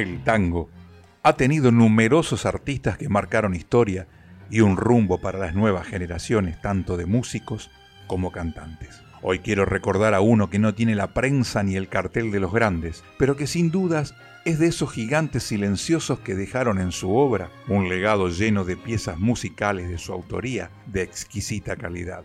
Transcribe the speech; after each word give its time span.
El 0.00 0.24
tango 0.24 0.70
ha 1.22 1.34
tenido 1.34 1.70
numerosos 1.72 2.46
artistas 2.46 2.96
que 2.96 3.10
marcaron 3.10 3.54
historia 3.54 4.06
y 4.48 4.60
un 4.62 4.78
rumbo 4.78 5.18
para 5.18 5.38
las 5.38 5.54
nuevas 5.54 5.86
generaciones, 5.86 6.58
tanto 6.62 6.96
de 6.96 7.04
músicos 7.04 7.70
como 8.06 8.32
cantantes. 8.32 9.02
Hoy 9.20 9.40
quiero 9.40 9.66
recordar 9.66 10.14
a 10.14 10.22
uno 10.22 10.48
que 10.48 10.58
no 10.58 10.74
tiene 10.74 10.94
la 10.94 11.12
prensa 11.12 11.62
ni 11.62 11.76
el 11.76 11.90
cartel 11.90 12.30
de 12.30 12.40
los 12.40 12.50
grandes, 12.50 13.04
pero 13.18 13.36
que 13.36 13.46
sin 13.46 13.70
dudas 13.70 14.14
es 14.46 14.58
de 14.58 14.68
esos 14.68 14.90
gigantes 14.90 15.42
silenciosos 15.42 16.20
que 16.20 16.34
dejaron 16.34 16.80
en 16.80 16.92
su 16.92 17.14
obra 17.14 17.50
un 17.68 17.90
legado 17.90 18.30
lleno 18.30 18.64
de 18.64 18.78
piezas 18.78 19.18
musicales 19.18 19.90
de 19.90 19.98
su 19.98 20.14
autoría 20.14 20.70
de 20.86 21.02
exquisita 21.02 21.76
calidad, 21.76 22.24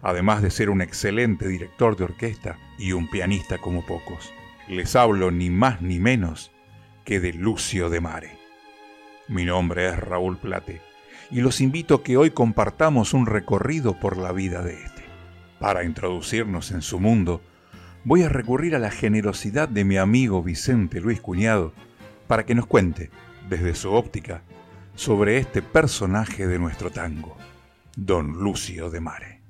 además 0.00 0.42
de 0.42 0.52
ser 0.52 0.70
un 0.70 0.80
excelente 0.80 1.48
director 1.48 1.96
de 1.96 2.04
orquesta 2.04 2.56
y 2.78 2.92
un 2.92 3.10
pianista 3.10 3.58
como 3.58 3.84
pocos. 3.84 4.32
Les 4.68 4.94
hablo 4.94 5.32
ni 5.32 5.50
más 5.50 5.82
ni 5.82 5.98
menos 5.98 6.52
que 7.06 7.20
de 7.20 7.32
Lucio 7.32 7.88
de 7.88 8.00
Mare. 8.00 8.36
Mi 9.28 9.44
nombre 9.44 9.88
es 9.88 9.96
Raúl 9.96 10.36
Plate 10.36 10.82
y 11.30 11.40
los 11.40 11.60
invito 11.60 11.94
a 11.94 12.02
que 12.02 12.16
hoy 12.16 12.32
compartamos 12.32 13.14
un 13.14 13.26
recorrido 13.26 13.98
por 13.98 14.16
la 14.16 14.32
vida 14.32 14.62
de 14.62 14.82
este. 14.82 15.04
Para 15.60 15.84
introducirnos 15.84 16.72
en 16.72 16.82
su 16.82 16.98
mundo, 16.98 17.40
voy 18.02 18.24
a 18.24 18.28
recurrir 18.28 18.74
a 18.74 18.80
la 18.80 18.90
generosidad 18.90 19.68
de 19.68 19.84
mi 19.84 19.96
amigo 19.96 20.42
Vicente 20.42 21.00
Luis 21.00 21.20
Cuñado 21.20 21.72
para 22.26 22.44
que 22.44 22.56
nos 22.56 22.66
cuente, 22.66 23.10
desde 23.48 23.76
su 23.76 23.92
óptica, 23.92 24.42
sobre 24.96 25.38
este 25.38 25.62
personaje 25.62 26.48
de 26.48 26.58
nuestro 26.58 26.90
tango, 26.90 27.36
don 27.94 28.32
Lucio 28.32 28.90
de 28.90 29.00
Mare. 29.00 29.42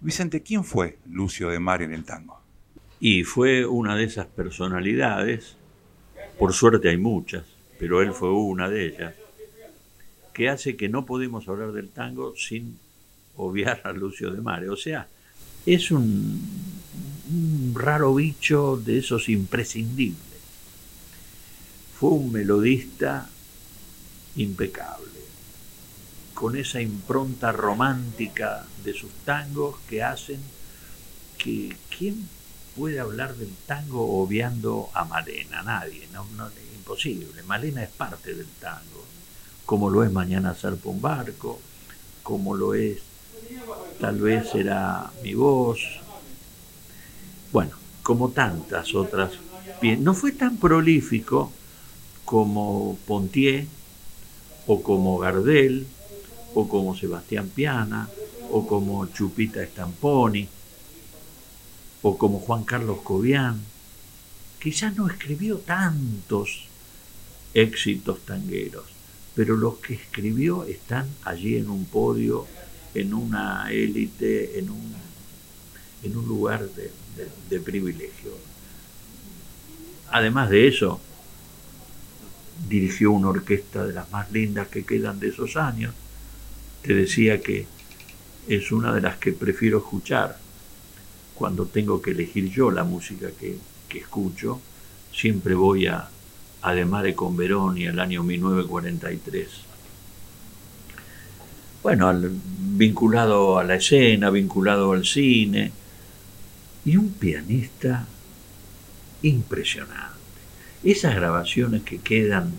Vicente, 0.00 0.42
¿quién 0.42 0.64
fue 0.64 0.98
Lucio 1.06 1.50
de 1.50 1.60
Mare 1.60 1.84
en 1.84 1.92
el 1.92 2.04
tango? 2.04 2.41
Y 3.04 3.24
fue 3.24 3.66
una 3.66 3.96
de 3.96 4.04
esas 4.04 4.26
personalidades, 4.26 5.56
por 6.38 6.52
suerte 6.52 6.88
hay 6.88 6.98
muchas, 6.98 7.42
pero 7.76 8.00
él 8.00 8.12
fue 8.12 8.32
una 8.32 8.68
de 8.68 8.86
ellas, 8.86 9.14
que 10.32 10.48
hace 10.48 10.76
que 10.76 10.88
no 10.88 11.04
podemos 11.04 11.48
hablar 11.48 11.72
del 11.72 11.88
tango 11.88 12.36
sin 12.36 12.78
obviar 13.34 13.80
a 13.82 13.90
Lucio 13.90 14.30
de 14.30 14.40
Mare. 14.40 14.70
O 14.70 14.76
sea, 14.76 15.08
es 15.66 15.90
un, 15.90 16.40
raro 17.74 18.14
bicho 18.14 18.76
de 18.76 18.98
esos 18.98 19.28
imprescindibles. 19.28 20.38
Fue 21.98 22.10
un 22.10 22.30
melodista 22.30 23.28
impecable, 24.36 25.10
con 26.34 26.54
esa 26.54 26.80
impronta 26.80 27.50
romántica 27.50 28.64
de 28.84 28.94
sus 28.94 29.10
tangos 29.24 29.80
que 29.88 30.04
hacen 30.04 30.38
que 31.36 31.76
quién 31.98 32.28
puede 32.76 33.00
hablar 33.00 33.34
del 33.36 33.54
tango 33.66 34.22
obviando 34.22 34.90
a 34.94 35.04
Malena, 35.04 35.62
nadie, 35.62 36.06
no, 36.12 36.26
no, 36.36 36.48
imposible. 36.74 37.42
Malena 37.46 37.82
es 37.82 37.90
parte 37.90 38.34
del 38.34 38.48
tango, 38.60 39.04
como 39.64 39.90
lo 39.90 40.02
es 40.04 40.12
Mañana 40.12 40.54
Zarpa 40.54 40.88
un 40.88 41.00
barco, 41.00 41.60
como 42.22 42.54
lo 42.54 42.74
es 42.74 42.98
tal 44.00 44.20
vez 44.20 44.54
era 44.54 45.10
mi 45.22 45.34
voz. 45.34 45.80
Bueno, 47.52 47.76
como 48.02 48.30
tantas 48.30 48.94
otras. 48.94 49.32
No 49.80 50.14
fue 50.14 50.32
tan 50.32 50.58
prolífico 50.58 51.52
como 52.24 52.96
Pontier, 53.06 53.66
o 54.66 54.82
como 54.82 55.18
Gardel, 55.18 55.86
o 56.54 56.68
como 56.68 56.96
Sebastián 56.96 57.48
Piana, 57.48 58.08
o 58.50 58.66
como 58.66 59.06
Chupita 59.06 59.64
Stamponi, 59.64 60.48
o 62.02 62.18
como 62.18 62.40
Juan 62.40 62.64
Carlos 62.64 63.00
Cobian. 63.02 63.60
Quizás 64.60 64.96
no 64.96 65.08
escribió 65.08 65.58
tantos 65.58 66.68
éxitos 67.54 68.20
tangueros, 68.20 68.84
pero 69.34 69.56
los 69.56 69.76
que 69.76 69.94
escribió 69.94 70.64
están 70.64 71.08
allí 71.24 71.56
en 71.56 71.70
un 71.70 71.84
podio, 71.86 72.46
en 72.94 73.14
una 73.14 73.70
élite, 73.72 74.58
en 74.58 74.70
un, 74.70 74.94
en 76.02 76.16
un 76.16 76.26
lugar 76.26 76.68
de, 76.68 77.60
privilegio. 77.60 78.32
Además 80.10 80.50
de 80.50 80.68
eso, 80.68 81.00
dirigió 82.68 83.12
una 83.12 83.28
orquesta 83.28 83.84
de 83.84 83.92
las 83.92 84.10
más 84.10 84.30
lindas 84.30 84.68
que 84.68 84.84
quedan 84.84 85.20
de 85.20 85.28
esos 85.28 85.56
años. 85.56 85.94
Te 86.82 86.94
decía 86.94 87.40
que 87.40 87.66
es 88.48 88.72
una 88.72 88.92
de 88.92 89.00
las 89.00 89.16
que 89.16 89.32
prefiero 89.32 89.78
escuchar 89.78 90.38
cuando 91.42 91.66
tengo 91.66 92.00
que 92.00 92.12
elegir 92.12 92.52
yo 92.52 92.70
la 92.70 92.84
música 92.84 93.26
que, 93.32 93.58
que 93.88 93.98
escucho. 93.98 94.60
Siempre 95.12 95.56
voy 95.56 95.88
a, 95.88 96.08
además 96.62 97.02
de 97.02 97.16
con 97.16 97.36
Verón 97.36 97.76
y 97.78 97.86
el 97.86 97.98
año 97.98 98.22
1943. 98.22 99.48
Bueno, 101.82 102.14
vinculado 102.16 103.58
a 103.58 103.64
la 103.64 103.74
escena, 103.74 104.30
vinculado 104.30 104.92
al 104.92 105.04
cine, 105.04 105.72
y 106.84 106.96
un 106.96 107.12
pianista 107.12 108.06
impresionante. 109.22 110.20
Esas 110.84 111.16
grabaciones 111.16 111.82
que 111.82 111.98
quedan 111.98 112.52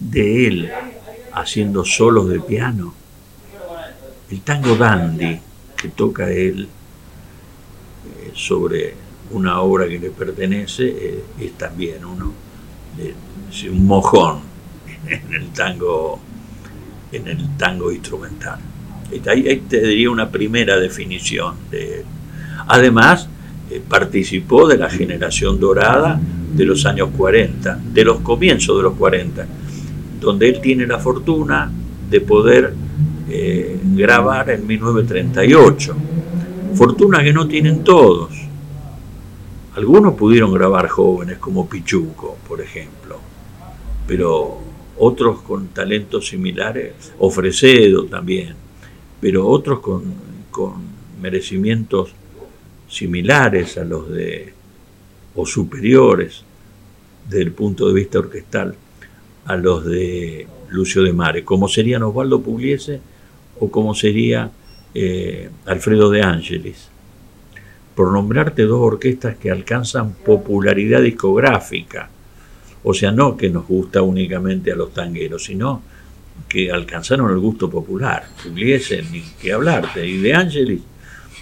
de 0.00 0.48
él 0.48 0.72
haciendo 1.32 1.84
solos 1.84 2.28
de 2.30 2.40
piano, 2.40 2.94
el 4.28 4.40
tango 4.40 4.74
dandy 4.74 5.38
que 5.76 5.88
toca 5.90 6.28
él 6.32 6.68
sobre 8.34 8.94
una 9.30 9.60
obra 9.60 9.88
que 9.88 9.98
le 9.98 10.10
pertenece 10.10 10.86
eh, 10.86 11.24
es 11.40 11.52
también 11.52 12.04
uno 12.04 12.32
un 13.70 13.86
mojón 13.86 14.40
en 15.06 15.34
el 15.34 15.48
tango 15.48 16.20
en 17.12 17.28
el 17.28 17.56
tango 17.56 17.92
instrumental. 17.92 18.58
Ahí, 19.26 19.62
te 19.68 19.80
diría 19.80 20.10
una 20.10 20.30
primera 20.30 20.78
definición 20.78 21.54
de 21.70 22.04
Además, 22.66 23.28
eh, 23.70 23.82
participó 23.86 24.66
de 24.66 24.78
la 24.78 24.88
generación 24.88 25.60
dorada 25.60 26.20
de 26.54 26.64
los 26.64 26.86
años 26.86 27.10
40, 27.16 27.80
de 27.92 28.04
los 28.04 28.20
comienzos 28.20 28.76
de 28.76 28.82
los 28.82 28.94
40, 28.94 29.46
donde 30.20 30.48
él 30.48 30.60
tiene 30.60 30.86
la 30.86 30.98
fortuna 30.98 31.70
de 32.08 32.20
poder 32.20 32.74
eh, 33.28 33.78
grabar 33.94 34.50
en 34.50 34.66
1938. 34.66 35.96
Fortuna 36.74 37.22
que 37.22 37.32
no 37.32 37.46
tienen 37.46 37.84
todos. 37.84 38.32
Algunos 39.76 40.14
pudieron 40.14 40.52
grabar 40.52 40.88
jóvenes 40.88 41.38
como 41.38 41.68
Pichuco, 41.68 42.36
por 42.48 42.60
ejemplo, 42.60 43.18
pero 44.06 44.58
otros 44.98 45.40
con 45.42 45.68
talentos 45.68 46.28
similares, 46.28 47.12
Ofrecedo 47.18 48.06
también, 48.06 48.54
pero 49.20 49.46
otros 49.46 49.80
con, 49.80 50.14
con 50.50 50.74
merecimientos 51.20 52.10
similares 52.88 53.78
a 53.78 53.84
los 53.84 54.10
de, 54.10 54.52
o 55.34 55.46
superiores 55.46 56.44
desde 57.28 57.42
el 57.42 57.52
punto 57.52 57.88
de 57.88 57.94
vista 57.94 58.18
orquestal, 58.18 58.74
a 59.46 59.56
los 59.56 59.84
de 59.84 60.46
Lucio 60.68 61.02
de 61.02 61.12
Mare, 61.12 61.44
como 61.44 61.68
serían 61.68 62.02
Osvaldo 62.02 62.40
Pugliese 62.40 63.00
o 63.60 63.70
como 63.70 63.94
sería 63.94 64.50
eh, 64.94 65.50
Alfredo 65.66 66.10
de 66.10 66.22
Ángeles 66.22 66.88
por 67.94 68.12
nombrarte 68.12 68.62
dos 68.62 68.80
orquestas 68.80 69.36
que 69.36 69.50
alcanzan 69.50 70.14
popularidad 70.14 71.00
discográfica. 71.00 72.08
O 72.82 72.92
sea, 72.92 73.12
no 73.12 73.36
que 73.36 73.50
nos 73.50 73.66
gusta 73.66 74.02
únicamente 74.02 74.72
a 74.72 74.76
los 74.76 74.92
tangueros, 74.92 75.44
sino 75.44 75.82
que 76.48 76.70
alcanzaron 76.70 77.30
el 77.30 77.38
gusto 77.38 77.70
popular. 77.70 78.24
Pugliese, 78.42 79.02
ni 79.10 79.22
que 79.40 79.52
hablarte. 79.52 80.06
Y 80.06 80.18
De 80.18 80.34
Angelis, 80.34 80.82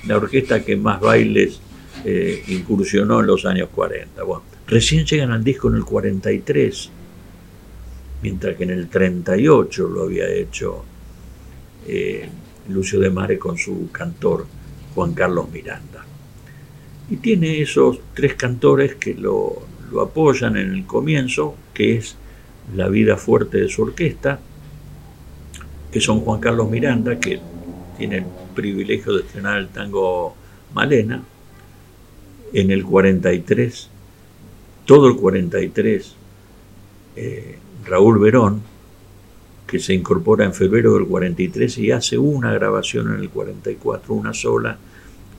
la 0.06 0.16
orquesta 0.16 0.62
que 0.62 0.76
más 0.76 1.00
bailes 1.00 1.60
eh, 2.04 2.42
incursionó 2.48 3.20
en 3.20 3.26
los 3.26 3.44
años 3.46 3.68
40. 3.74 4.22
Bueno, 4.22 4.42
recién 4.66 5.06
llegan 5.06 5.32
al 5.32 5.42
disco 5.42 5.68
en 5.68 5.76
el 5.76 5.84
43, 5.84 6.90
mientras 8.22 8.56
que 8.56 8.64
en 8.64 8.70
el 8.70 8.88
38 8.88 9.88
lo 9.88 10.02
había 10.02 10.28
hecho 10.28 10.84
eh, 11.86 12.28
Lucio 12.68 13.00
de 13.00 13.10
Mare 13.10 13.38
con 13.38 13.58
su 13.58 13.90
cantor 13.90 14.46
Juan 14.94 15.14
Carlos 15.14 15.50
Miranda. 15.50 16.04
Y 17.10 17.16
tiene 17.16 17.60
esos 17.60 18.00
tres 18.14 18.34
cantores 18.34 18.94
que 18.94 19.14
lo, 19.14 19.62
apoyan 20.00 20.56
en 20.56 20.72
el 20.72 20.86
comienzo, 20.86 21.54
que 21.74 21.96
es 21.96 22.16
la 22.74 22.88
vida 22.88 23.16
fuerte 23.16 23.58
de 23.58 23.68
su 23.68 23.82
orquesta, 23.82 24.40
que 25.90 26.00
son 26.00 26.20
Juan 26.20 26.40
Carlos 26.40 26.70
Miranda, 26.70 27.18
que 27.20 27.40
tiene 27.98 28.18
el 28.18 28.24
privilegio 28.54 29.12
de 29.14 29.22
estrenar 29.22 29.58
el 29.58 29.68
tango 29.68 30.34
Malena, 30.72 31.22
en 32.52 32.70
el 32.70 32.84
43, 32.84 33.88
todo 34.84 35.08
el 35.08 35.16
43, 35.16 36.14
eh, 37.16 37.58
Raúl 37.84 38.18
Verón, 38.18 38.62
que 39.72 39.78
se 39.78 39.94
incorpora 39.94 40.44
en 40.44 40.52
febrero 40.52 40.92
del 40.92 41.06
43 41.06 41.78
y 41.78 41.92
hace 41.92 42.18
una 42.18 42.52
grabación 42.52 43.14
en 43.14 43.20
el 43.20 43.30
44, 43.30 44.12
una 44.12 44.34
sola, 44.34 44.76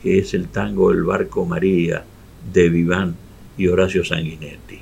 que 0.01 0.17
es 0.17 0.33
el 0.33 0.47
tango 0.47 0.89
El 0.89 1.03
Barco 1.03 1.45
María 1.45 2.03
de 2.51 2.69
Viván 2.69 3.15
y 3.59 3.67
Horacio 3.67 4.03
Sanguinetti. 4.03 4.79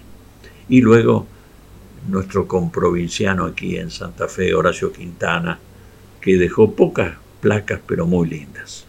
Y 0.70 0.80
luego 0.80 1.28
nuestro 2.08 2.48
comprovinciano 2.48 3.44
aquí 3.44 3.76
en 3.76 3.92
Santa 3.92 4.30
Fe, 4.30 4.54
Horacio 4.54 4.94
Quintana, 4.94 5.60
que 6.22 6.38
dejó 6.38 6.74
pocas 6.74 7.18
placas 7.42 7.82
pero 7.86 8.08
muy 8.08 8.30
lindas. 8.30 8.86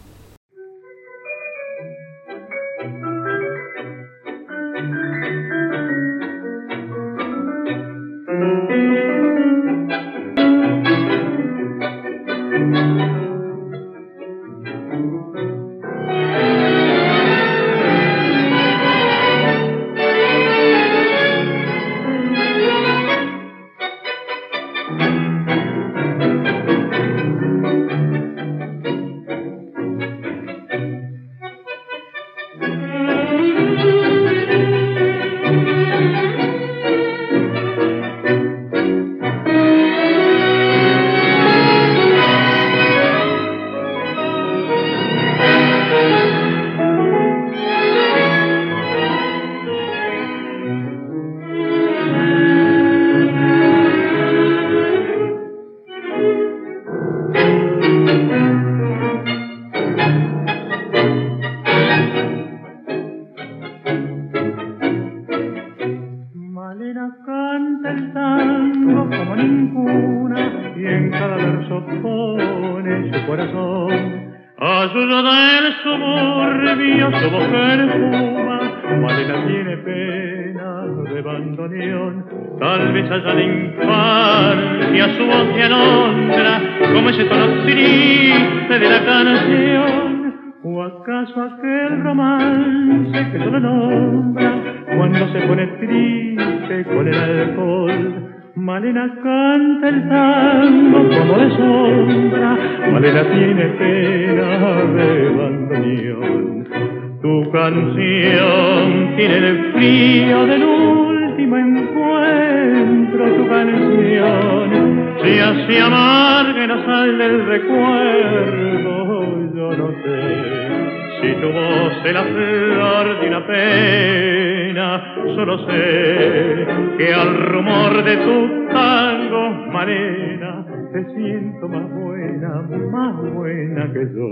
solo 125.35 125.57
sé 125.65 126.67
que 126.97 127.13
al 127.13 127.37
rumor 127.51 128.03
de 128.03 128.17
tu 128.17 128.67
tango, 128.71 129.49
manera, 129.71 130.65
te 130.91 131.03
siento 131.13 131.67
más 131.67 131.89
buena, 131.91 132.61
más 132.91 133.33
buena 133.33 133.91
que 133.93 134.07
yo. 134.13 134.27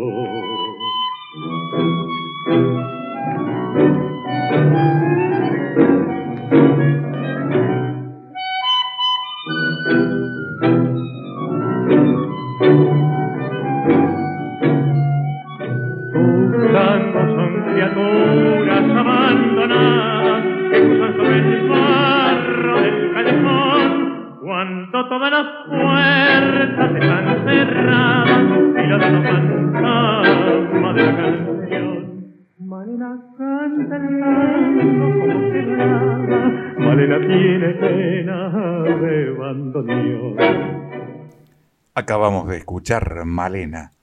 De 42.22 42.58
escuchar 42.58 43.26
Malena 43.26 43.94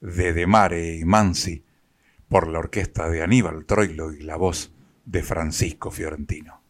de 0.00 0.32
De 0.32 0.46
Mare 0.46 0.94
y 0.94 1.04
Mansi 1.04 1.64
por 2.28 2.46
la 2.46 2.60
orquesta 2.60 3.08
de 3.08 3.20
Aníbal 3.20 3.66
Troilo 3.66 4.12
y 4.12 4.22
la 4.22 4.36
voz 4.36 4.72
de 5.04 5.24
Francisco 5.24 5.90
Fiorentino. 5.90 6.62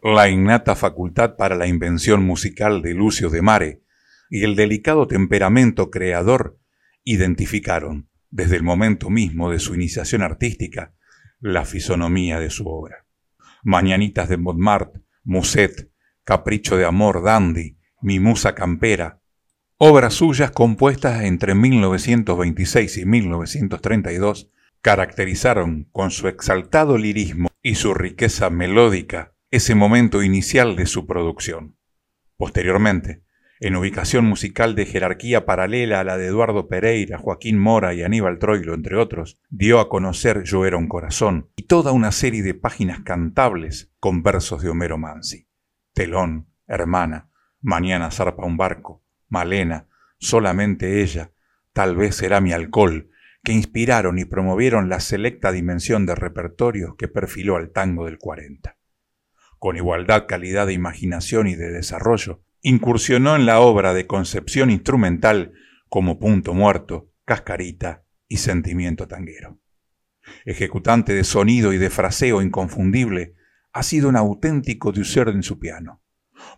La 0.00 0.28
innata 0.28 0.76
facultad 0.76 1.34
para 1.34 1.56
la 1.56 1.66
invención 1.66 2.24
musical 2.24 2.80
de 2.80 2.94
Lucio 2.94 3.28
de 3.28 3.42
Mare 3.42 3.82
y 4.30 4.44
el 4.44 4.54
delicado 4.54 5.08
temperamento 5.08 5.90
creador 5.90 6.60
identificaron, 7.02 8.08
desde 8.30 8.54
el 8.54 8.62
momento 8.62 9.10
mismo 9.10 9.50
de 9.50 9.58
su 9.58 9.74
iniciación 9.74 10.22
artística, 10.22 10.94
la 11.40 11.64
fisonomía 11.64 12.38
de 12.38 12.50
su 12.50 12.68
obra. 12.68 13.04
Mañanitas 13.64 14.28
de 14.28 14.36
Montmartre, 14.36 15.00
Muset, 15.24 15.90
Capricho 16.22 16.76
de 16.76 16.84
Amor, 16.84 17.24
Dandy, 17.24 17.78
Mi 18.00 18.20
Musa 18.20 18.54
Campera, 18.54 19.19
obras 19.82 20.12
suyas 20.12 20.50
compuestas 20.50 21.22
entre 21.22 21.54
1926 21.54 22.98
y 22.98 23.06
1932, 23.06 24.50
caracterizaron 24.82 25.88
con 25.90 26.10
su 26.10 26.28
exaltado 26.28 26.98
lirismo 26.98 27.48
y 27.62 27.76
su 27.76 27.94
riqueza 27.94 28.50
melódica 28.50 29.32
ese 29.50 29.74
momento 29.74 30.22
inicial 30.22 30.76
de 30.76 30.84
su 30.84 31.06
producción. 31.06 31.78
Posteriormente, 32.36 33.22
en 33.58 33.74
ubicación 33.74 34.26
musical 34.26 34.74
de 34.74 34.84
jerarquía 34.84 35.46
paralela 35.46 36.00
a 36.00 36.04
la 36.04 36.18
de 36.18 36.26
Eduardo 36.26 36.68
Pereira, 36.68 37.16
Joaquín 37.16 37.58
Mora 37.58 37.94
y 37.94 38.02
Aníbal 38.02 38.38
Troilo, 38.38 38.74
entre 38.74 38.96
otros, 38.96 39.40
dio 39.48 39.80
a 39.80 39.88
conocer 39.88 40.42
Yo 40.42 40.66
era 40.66 40.76
un 40.76 40.88
corazón 40.88 41.48
y 41.56 41.62
toda 41.62 41.92
una 41.92 42.12
serie 42.12 42.42
de 42.42 42.52
páginas 42.52 43.00
cantables 43.00 43.90
con 43.98 44.22
versos 44.22 44.60
de 44.60 44.68
Homero 44.68 44.98
Mansi. 44.98 45.48
Telón, 45.94 46.48
Hermana, 46.66 47.30
Mañana 47.62 48.10
zarpa 48.10 48.46
un 48.46 48.56
barco, 48.56 49.02
Malena, 49.30 49.86
Solamente 50.20 51.00
ella, 51.02 51.32
tal 51.72 51.96
vez 51.96 52.14
será 52.14 52.42
mi 52.42 52.52
alcohol, 52.52 53.10
que 53.42 53.52
inspiraron 53.52 54.18
y 54.18 54.26
promovieron 54.26 54.90
la 54.90 55.00
selecta 55.00 55.50
dimensión 55.50 56.04
de 56.04 56.14
repertorio 56.14 56.94
que 56.96 57.08
perfiló 57.08 57.56
al 57.56 57.70
tango 57.70 58.04
del 58.04 58.18
40. 58.18 58.76
Con 59.58 59.76
igualdad 59.76 60.26
calidad 60.28 60.66
de 60.66 60.74
imaginación 60.74 61.46
y 61.46 61.54
de 61.54 61.70
desarrollo, 61.70 62.42
incursionó 62.60 63.34
en 63.34 63.46
la 63.46 63.60
obra 63.60 63.94
de 63.94 64.06
concepción 64.06 64.68
instrumental 64.68 65.54
como 65.88 66.18
punto 66.18 66.52
muerto, 66.52 67.10
cascarita 67.24 68.04
y 68.28 68.36
sentimiento 68.36 69.08
tanguero. 69.08 69.58
Ejecutante 70.44 71.14
de 71.14 71.24
sonido 71.24 71.72
y 71.72 71.78
de 71.78 71.88
fraseo 71.88 72.42
inconfundible, 72.42 73.36
ha 73.72 73.82
sido 73.82 74.10
un 74.10 74.16
auténtico 74.16 74.92
diuser 74.92 75.28
en 75.28 75.42
su 75.42 75.58
piano, 75.58 76.02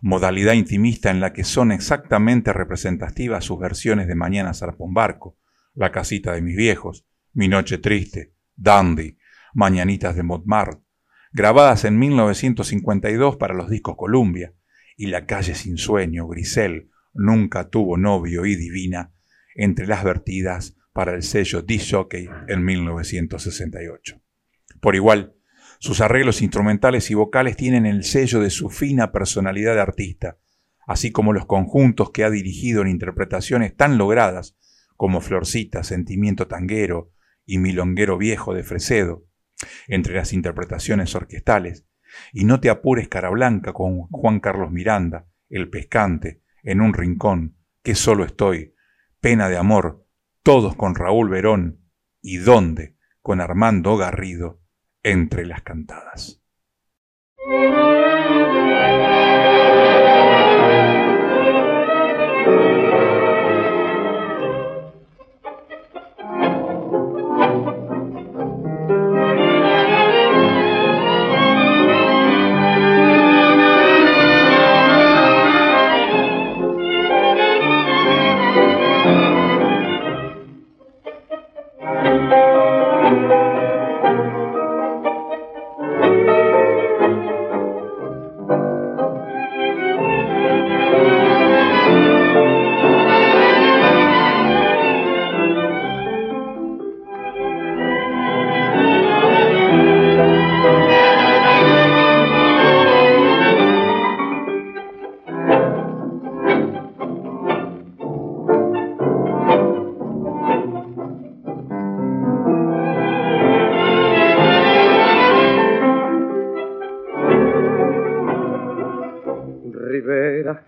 modalidad 0.01 0.53
intimista 0.53 1.11
en 1.11 1.19
la 1.19 1.33
que 1.33 1.43
son 1.43 1.71
exactamente 1.71 2.53
representativas 2.53 3.45
sus 3.45 3.59
versiones 3.59 4.07
de 4.07 4.15
Mañana 4.15 4.53
zarpa 4.53 4.83
barco, 4.89 5.37
La 5.73 5.91
casita 5.91 6.33
de 6.33 6.41
mis 6.41 6.55
viejos, 6.55 7.05
Mi 7.33 7.47
noche 7.47 7.77
triste, 7.77 8.33
Dandy, 8.55 9.17
Mañanitas 9.53 10.15
de 10.15 10.23
Montmartre, 10.23 10.81
grabadas 11.31 11.85
en 11.85 11.97
1952 11.97 13.37
para 13.37 13.53
los 13.53 13.69
discos 13.69 13.95
Columbia, 13.97 14.53
y 14.95 15.07
La 15.07 15.25
calle 15.25 15.55
sin 15.55 15.77
sueño, 15.77 16.27
Grisel, 16.27 16.89
Nunca 17.13 17.69
tuvo 17.69 17.97
novio 17.97 18.45
y 18.45 18.55
Divina, 18.55 19.13
entre 19.55 19.85
las 19.87 20.03
vertidas 20.03 20.75
para 20.93 21.13
el 21.13 21.23
sello 21.23 21.61
Disc 21.61 21.91
Jockey 21.91 22.27
en 22.47 22.63
1968. 22.63 24.21
Por 24.79 24.95
igual, 24.95 25.35
Sus 25.83 25.99
arreglos 25.99 26.41
instrumentales 26.41 27.11
y 27.11 27.13
vocales 27.13 27.57
tienen 27.57 27.85
el 27.85 28.05
sello 28.05 28.39
de 28.39 28.49
su 28.51 28.69
fina 28.69 29.11
personalidad 29.11 29.73
de 29.75 29.81
artista, 29.81 30.37
así 30.87 31.11
como 31.11 31.33
los 31.33 31.45
conjuntos 31.45 32.11
que 32.11 32.23
ha 32.23 32.29
dirigido 32.29 32.81
en 32.81 32.87
interpretaciones 32.87 33.75
tan 33.75 33.97
logradas 33.97 34.55
como 34.95 35.19
Florcita, 35.19 35.83
Sentimiento 35.83 36.47
Tanguero 36.47 37.11
y 37.45 37.57
Milonguero 37.57 38.17
Viejo 38.17 38.53
de 38.53 38.63
Fresedo, 38.63 39.25
entre 39.89 40.15
las 40.15 40.31
interpretaciones 40.31 41.15
orquestales, 41.15 41.85
y 42.31 42.45
No 42.45 42.61
te 42.61 42.69
apures 42.69 43.09
cara 43.09 43.29
blanca 43.29 43.73
con 43.73 44.03
Juan 44.03 44.39
Carlos 44.39 44.71
Miranda, 44.71 45.27
El 45.49 45.69
Pescante, 45.69 46.43
En 46.63 46.79
un 46.79 46.93
rincón, 46.93 47.57
que 47.83 47.95
solo 47.95 48.23
estoy, 48.23 48.73
Pena 49.19 49.49
de 49.49 49.57
amor, 49.57 50.07
todos 50.43 50.77
con 50.77 50.95
Raúl 50.95 51.27
Verón, 51.27 51.81
y 52.21 52.37
Dónde, 52.37 52.95
con 53.21 53.41
Armando 53.41 53.97
Garrido, 53.97 54.62
entre 55.03 55.45
las 55.45 55.61
cantadas. 55.61 56.41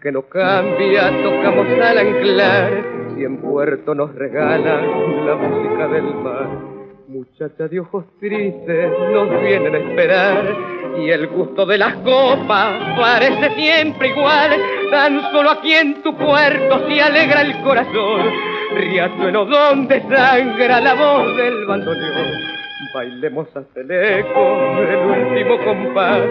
Que 0.06 0.12
no 0.12 0.22
cambia, 0.30 1.10
tocamos 1.24 1.66
al 1.82 1.98
anclar, 1.98 2.72
y 3.18 3.24
en 3.24 3.38
puerto 3.38 3.96
nos 3.96 4.14
regala 4.14 4.80
la 4.80 5.36
música 5.36 5.88
del 5.88 6.14
mar. 6.14 6.48
Muchacha 7.08 7.68
de 7.68 7.80
ojos 7.80 8.06
tristes 8.20 8.92
nos 9.12 9.42
vienen 9.42 9.74
a 9.74 9.78
esperar 9.80 10.56
y 11.00 11.10
el 11.10 11.26
gusto 11.26 11.66
de 11.66 11.80
las 11.80 11.96
copas 11.96 13.00
parece 13.00 13.50
siempre 13.56 14.10
igual. 14.10 14.52
Tan 14.92 15.22
solo 15.32 15.50
aquí 15.50 15.74
en 15.74 16.04
tu 16.04 16.16
puerto 16.16 16.88
se 16.88 17.02
alegra 17.02 17.42
el 17.42 17.64
corazón, 17.64 18.22
riachuelo 18.76 19.46
donde 19.46 20.02
sangra 20.02 20.82
la 20.82 20.94
voz 20.94 21.36
del 21.36 21.66
bandoneón. 21.66 22.28
Bailemos 22.94 23.48
hasta 23.56 23.82
el 23.82 23.90
eco 23.90 24.58
del 24.82 24.98
último 24.98 25.58
compás. 25.66 26.22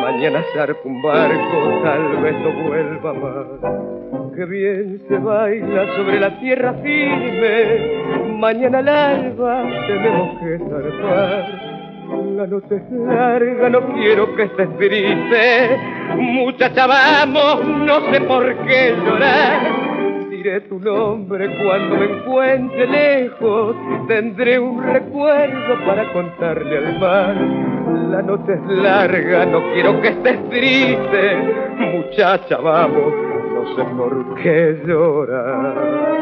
Mañana 0.00 0.42
zarpa 0.54 0.80
un 0.84 1.02
barco, 1.02 1.80
tal 1.84 2.16
vez 2.22 2.34
no 2.40 2.68
vuelva 2.68 3.12
más. 3.12 4.32
Qué 4.34 4.44
bien 4.44 5.00
se 5.08 5.18
baila 5.18 5.96
sobre 5.96 6.20
la 6.20 6.40
tierra 6.40 6.74
firme. 6.74 8.38
Mañana 8.38 8.78
al 8.78 8.88
alba 8.88 9.62
tenemos 9.86 10.38
que 10.40 10.58
zarpar. 10.58 11.70
La 12.36 12.46
noche 12.46 12.76
es 12.76 12.90
larga, 12.92 13.68
no 13.68 13.94
quiero 13.94 14.34
que 14.34 14.42
estés 14.44 14.76
triste. 14.78 15.78
Muchacha, 16.16 16.86
vamos, 16.86 17.64
no 17.64 18.12
sé 18.12 18.20
por 18.22 18.56
qué 18.66 18.94
llorar 19.04 19.90
diré 20.42 20.60
tu 20.62 20.78
nombre 20.78 21.54
cuando 21.62 21.96
me 21.96 22.06
encuentre 22.06 22.86
lejos. 22.86 23.76
Tendré 24.08 24.58
un 24.58 24.82
recuerdo 24.82 25.84
para 25.84 26.10
contarle 26.14 26.78
al 26.78 26.98
mar. 26.98 27.36
La 28.10 28.22
noche 28.22 28.54
es 28.54 28.66
larga, 28.66 29.46
no 29.46 29.72
quiero 29.72 30.00
que 30.00 30.08
estés 30.08 30.48
triste. 30.50 31.36
Muchacha, 31.78 32.56
vamos, 32.56 33.14
no 33.54 33.76
sé 33.76 33.84
por 33.96 34.34
qué 34.34 34.82
llorar. 34.84 36.19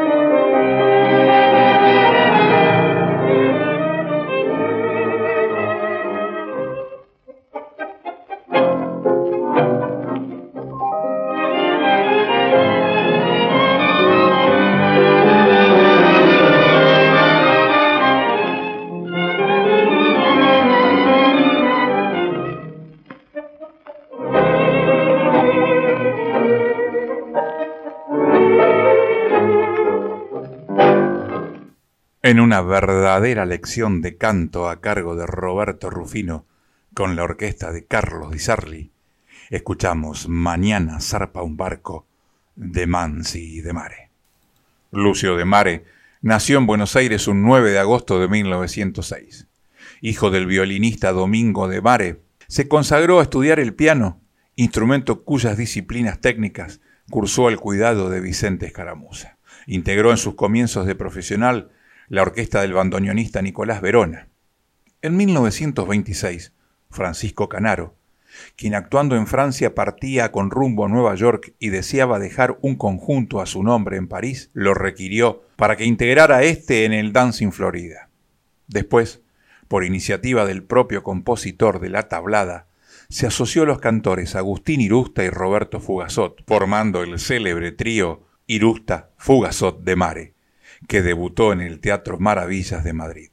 En 32.29 32.39
una 32.39 32.61
verdadera 32.61 33.43
lección 33.43 34.03
de 34.03 34.15
canto 34.15 34.69
a 34.69 34.81
cargo 34.81 35.15
de 35.15 35.25
Roberto 35.25 35.89
Rufino 35.89 36.45
con 36.93 37.15
la 37.15 37.23
orquesta 37.23 37.71
de 37.71 37.87
Carlos 37.87 38.31
Di 38.31 38.37
Sarli, 38.37 38.91
escuchamos 39.49 40.29
Mañana 40.29 41.01
zarpa 41.01 41.41
un 41.41 41.57
barco 41.57 42.05
de 42.55 42.85
Mansi 42.85 43.55
y 43.55 43.61
de 43.61 43.73
Mare. 43.73 44.11
Lucio 44.91 45.37
de 45.37 45.45
Mare 45.45 45.85
nació 46.21 46.59
en 46.59 46.67
Buenos 46.67 46.95
Aires 46.95 47.27
un 47.27 47.41
9 47.41 47.71
de 47.71 47.79
agosto 47.79 48.19
de 48.19 48.27
1906. 48.27 49.47
Hijo 50.01 50.29
del 50.29 50.45
violinista 50.45 51.11
Domingo 51.11 51.67
de 51.67 51.81
Mare, 51.81 52.21
se 52.47 52.67
consagró 52.67 53.21
a 53.21 53.23
estudiar 53.23 53.59
el 53.59 53.73
piano, 53.73 54.21
instrumento 54.55 55.23
cuyas 55.23 55.57
disciplinas 55.57 56.21
técnicas 56.21 56.79
cursó 57.09 57.47
al 57.47 57.59
cuidado 57.59 58.11
de 58.11 58.21
Vicente 58.21 58.67
Escaramuza. 58.67 59.39
Integró 59.65 60.11
en 60.11 60.17
sus 60.17 60.35
comienzos 60.35 60.85
de 60.85 60.93
profesional 60.93 61.71
la 62.09 62.23
orquesta 62.23 62.61
del 62.61 62.73
bandoneonista 62.73 63.41
Nicolás 63.41 63.81
Verona. 63.81 64.27
En 65.03 65.15
1926, 65.15 66.53
Francisco 66.89 67.47
Canaro, 67.47 67.95
quien 68.55 68.73
actuando 68.73 69.15
en 69.15 69.27
Francia 69.27 69.75
partía 69.75 70.31
con 70.31 70.49
rumbo 70.49 70.85
a 70.85 70.89
Nueva 70.89 71.13
York 71.15 71.53
y 71.59 71.69
deseaba 71.69 72.19
dejar 72.19 72.57
un 72.61 72.75
conjunto 72.75 73.41
a 73.41 73.45
su 73.45 73.63
nombre 73.63 73.97
en 73.97 74.07
París, 74.07 74.49
lo 74.53 74.73
requirió 74.73 75.43
para 75.55 75.77
que 75.77 75.85
integrara 75.85 76.43
este 76.43 76.85
en 76.85 76.93
el 76.93 77.13
Dancing 77.13 77.51
Florida. 77.51 78.09
Después, 78.67 79.21
por 79.67 79.83
iniciativa 79.83 80.45
del 80.45 80.63
propio 80.63 81.03
compositor 81.03 81.79
de 81.79 81.89
la 81.89 82.07
tablada, 82.07 82.67
se 83.09 83.27
asoció 83.27 83.63
a 83.63 83.65
los 83.65 83.79
cantores 83.79 84.35
Agustín 84.35 84.81
Irusta 84.81 85.23
y 85.23 85.29
Roberto 85.29 85.79
Fugazot, 85.79 86.43
formando 86.47 87.03
el 87.03 87.19
célebre 87.19 87.71
trío 87.71 88.23
Irusta 88.47 89.11
Fugazot 89.17 89.83
de 89.83 89.95
Mare, 89.95 90.33
que 90.87 91.01
debutó 91.01 91.53
en 91.53 91.61
el 91.61 91.79
Teatro 91.79 92.19
Maravillas 92.19 92.83
de 92.83 92.93
Madrid. 92.93 93.29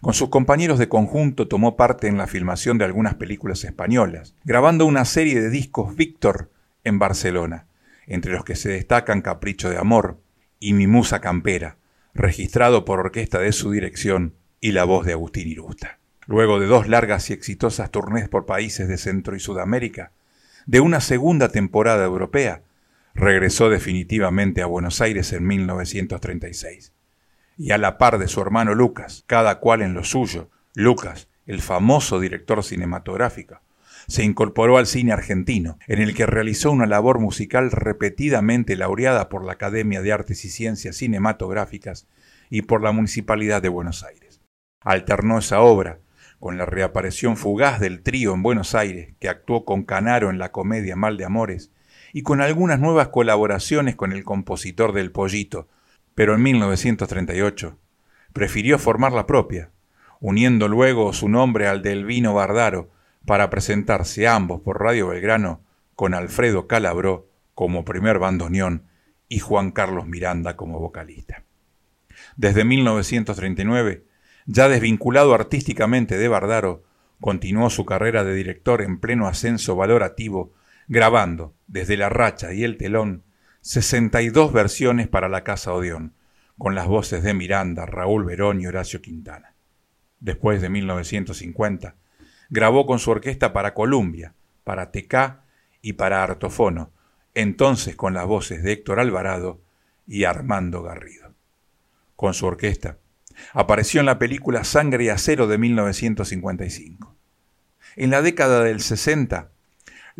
Con 0.00 0.14
sus 0.14 0.28
compañeros 0.28 0.78
de 0.78 0.88
conjunto 0.88 1.48
tomó 1.48 1.76
parte 1.76 2.06
en 2.06 2.16
la 2.16 2.26
filmación 2.26 2.78
de 2.78 2.84
algunas 2.84 3.14
películas 3.14 3.64
españolas, 3.64 4.34
grabando 4.44 4.86
una 4.86 5.04
serie 5.04 5.40
de 5.40 5.50
discos 5.50 5.96
Víctor 5.96 6.50
en 6.84 6.98
Barcelona, 6.98 7.66
entre 8.06 8.32
los 8.32 8.44
que 8.44 8.56
se 8.56 8.70
destacan 8.70 9.20
Capricho 9.20 9.68
de 9.68 9.78
Amor 9.78 10.20
y 10.58 10.72
Mi 10.72 10.86
Musa 10.86 11.20
Campera, 11.20 11.76
registrado 12.14 12.84
por 12.84 13.00
orquesta 13.00 13.38
de 13.38 13.52
su 13.52 13.70
dirección 13.70 14.34
y 14.60 14.72
la 14.72 14.84
voz 14.84 15.06
de 15.06 15.12
Agustín 15.12 15.48
Irusta. 15.48 15.98
Luego 16.26 16.60
de 16.60 16.66
dos 16.66 16.88
largas 16.88 17.30
y 17.30 17.32
exitosas 17.32 17.90
turnés 17.90 18.28
por 18.28 18.46
países 18.46 18.88
de 18.88 18.98
Centro 18.98 19.36
y 19.36 19.40
Sudamérica, 19.40 20.12
de 20.66 20.80
una 20.80 21.00
segunda 21.00 21.48
temporada 21.48 22.04
europea, 22.04 22.62
regresó 23.14 23.70
definitivamente 23.70 24.62
a 24.62 24.66
Buenos 24.66 25.00
Aires 25.00 25.32
en 25.32 25.46
1936. 25.46 26.92
Y 27.56 27.72
a 27.72 27.78
la 27.78 27.98
par 27.98 28.18
de 28.18 28.28
su 28.28 28.40
hermano 28.40 28.74
Lucas, 28.74 29.24
cada 29.26 29.60
cual 29.60 29.82
en 29.82 29.94
lo 29.94 30.04
suyo, 30.04 30.50
Lucas, 30.74 31.28
el 31.46 31.60
famoso 31.60 32.20
director 32.20 32.62
cinematográfico, 32.62 33.60
se 34.06 34.24
incorporó 34.24 34.78
al 34.78 34.86
cine 34.86 35.12
argentino, 35.12 35.78
en 35.86 36.00
el 36.00 36.14
que 36.14 36.26
realizó 36.26 36.70
una 36.72 36.86
labor 36.86 37.20
musical 37.20 37.70
repetidamente 37.70 38.76
laureada 38.76 39.28
por 39.28 39.44
la 39.44 39.52
Academia 39.52 40.02
de 40.02 40.12
Artes 40.12 40.44
y 40.44 40.48
Ciencias 40.48 40.96
Cinematográficas 40.96 42.08
y 42.50 42.62
por 42.62 42.82
la 42.82 42.92
Municipalidad 42.92 43.62
de 43.62 43.68
Buenos 43.68 44.02
Aires. 44.02 44.40
Alternó 44.80 45.38
esa 45.38 45.60
obra 45.60 46.00
con 46.40 46.56
la 46.56 46.66
reaparición 46.66 47.36
fugaz 47.36 47.80
del 47.80 48.02
trío 48.02 48.32
en 48.34 48.42
Buenos 48.42 48.74
Aires, 48.74 49.14
que 49.20 49.28
actuó 49.28 49.64
con 49.64 49.84
Canaro 49.84 50.30
en 50.30 50.38
la 50.38 50.50
comedia 50.50 50.96
Mal 50.96 51.16
de 51.16 51.26
Amores, 51.26 51.70
y 52.12 52.22
con 52.22 52.40
algunas 52.40 52.80
nuevas 52.80 53.08
colaboraciones 53.08 53.96
con 53.96 54.12
el 54.12 54.24
compositor 54.24 54.92
del 54.92 55.12
Pollito, 55.12 55.68
pero 56.14 56.34
en 56.34 56.42
1938 56.42 57.78
prefirió 58.32 58.78
formar 58.78 59.12
la 59.12 59.26
propia, 59.26 59.70
uniendo 60.20 60.68
luego 60.68 61.12
su 61.12 61.28
nombre 61.28 61.66
al 61.66 61.82
del 61.82 62.04
Vino 62.04 62.34
Bardaro 62.34 62.90
para 63.26 63.50
presentarse 63.50 64.26
ambos 64.26 64.60
por 64.60 64.80
Radio 64.80 65.08
Belgrano 65.08 65.62
con 65.94 66.14
Alfredo 66.14 66.66
Calabró 66.66 67.28
como 67.54 67.84
primer 67.84 68.18
bandoneón 68.18 68.84
y 69.28 69.38
Juan 69.38 69.70
Carlos 69.70 70.06
Miranda 70.06 70.56
como 70.56 70.78
vocalista. 70.78 71.44
Desde 72.36 72.64
1939, 72.64 74.04
ya 74.46 74.68
desvinculado 74.68 75.34
artísticamente 75.34 76.16
de 76.16 76.28
Bardaro, 76.28 76.82
continuó 77.20 77.70
su 77.70 77.84
carrera 77.84 78.24
de 78.24 78.34
director 78.34 78.82
en 78.82 78.98
pleno 78.98 79.26
ascenso 79.28 79.76
valorativo, 79.76 80.52
grabando, 80.90 81.54
desde 81.68 81.96
La 81.96 82.08
Racha 82.08 82.52
y 82.52 82.64
El 82.64 82.76
Telón, 82.76 83.22
62 83.60 84.52
versiones 84.52 85.06
para 85.06 85.28
la 85.28 85.44
Casa 85.44 85.72
Odeón, 85.72 86.14
con 86.58 86.74
las 86.74 86.88
voces 86.88 87.22
de 87.22 87.32
Miranda, 87.32 87.86
Raúl 87.86 88.24
Verón 88.24 88.60
y 88.60 88.66
Horacio 88.66 89.00
Quintana. 89.00 89.54
Después 90.18 90.60
de 90.60 90.68
1950, 90.68 91.94
grabó 92.48 92.86
con 92.86 92.98
su 92.98 93.12
orquesta 93.12 93.52
para 93.52 93.72
Columbia, 93.72 94.34
para 94.64 94.90
TK 94.90 95.44
y 95.80 95.92
para 95.92 96.24
Artofono, 96.24 96.90
entonces 97.34 97.94
con 97.94 98.12
las 98.12 98.26
voces 98.26 98.64
de 98.64 98.72
Héctor 98.72 98.98
Alvarado 98.98 99.60
y 100.08 100.24
Armando 100.24 100.82
Garrido. 100.82 101.34
Con 102.16 102.34
su 102.34 102.46
orquesta, 102.46 102.98
apareció 103.52 104.00
en 104.00 104.06
la 104.06 104.18
película 104.18 104.64
Sangre 104.64 105.04
y 105.04 105.08
Acero 105.08 105.46
de 105.46 105.56
1955. 105.56 107.14
En 107.94 108.10
la 108.10 108.22
década 108.22 108.64
del 108.64 108.80
60, 108.80 109.52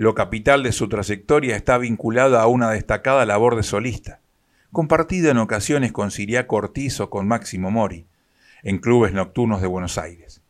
lo 0.01 0.15
capital 0.15 0.63
de 0.63 0.73
su 0.73 0.89
trayectoria 0.89 1.55
está 1.57 1.77
vinculado 1.77 2.39
a 2.39 2.47
una 2.47 2.71
destacada 2.71 3.27
labor 3.27 3.55
de 3.55 3.63
solista, 3.63 4.21
compartida 4.73 5.31
en 5.31 5.37
ocasiones 5.37 5.93
con 5.93 6.11
Siriaco 6.11 6.57
Ortiz 6.57 7.01
o 7.01 7.11
con 7.11 7.29
Máximo 7.29 7.71
Mori, 7.71 8.07
en 8.63 8.79
clubes 8.79 9.13
nocturnos 9.13 9.61
de 9.61 9.67
Buenos 9.67 9.99
Aires, 9.99 10.41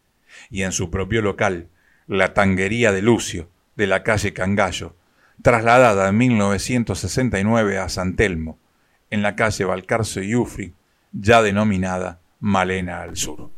y 0.50 0.62
en 0.62 0.70
su 0.70 0.88
propio 0.88 1.20
local, 1.20 1.66
la 2.06 2.32
Tanguería 2.32 2.92
de 2.92 3.02
Lucio, 3.02 3.48
de 3.74 3.88
la 3.88 4.04
calle 4.04 4.32
Cangallo, 4.32 4.94
trasladada 5.42 6.10
en 6.10 6.16
1969 6.16 7.76
a 7.76 7.88
San 7.88 8.14
Telmo, 8.14 8.56
en 9.10 9.24
la 9.24 9.34
calle 9.34 9.64
Balcarce 9.64 10.24
y 10.24 10.36
Ufri, 10.36 10.74
ya 11.10 11.42
denominada 11.42 12.20
Malena 12.38 13.02
al 13.02 13.16
Sur. 13.16 13.50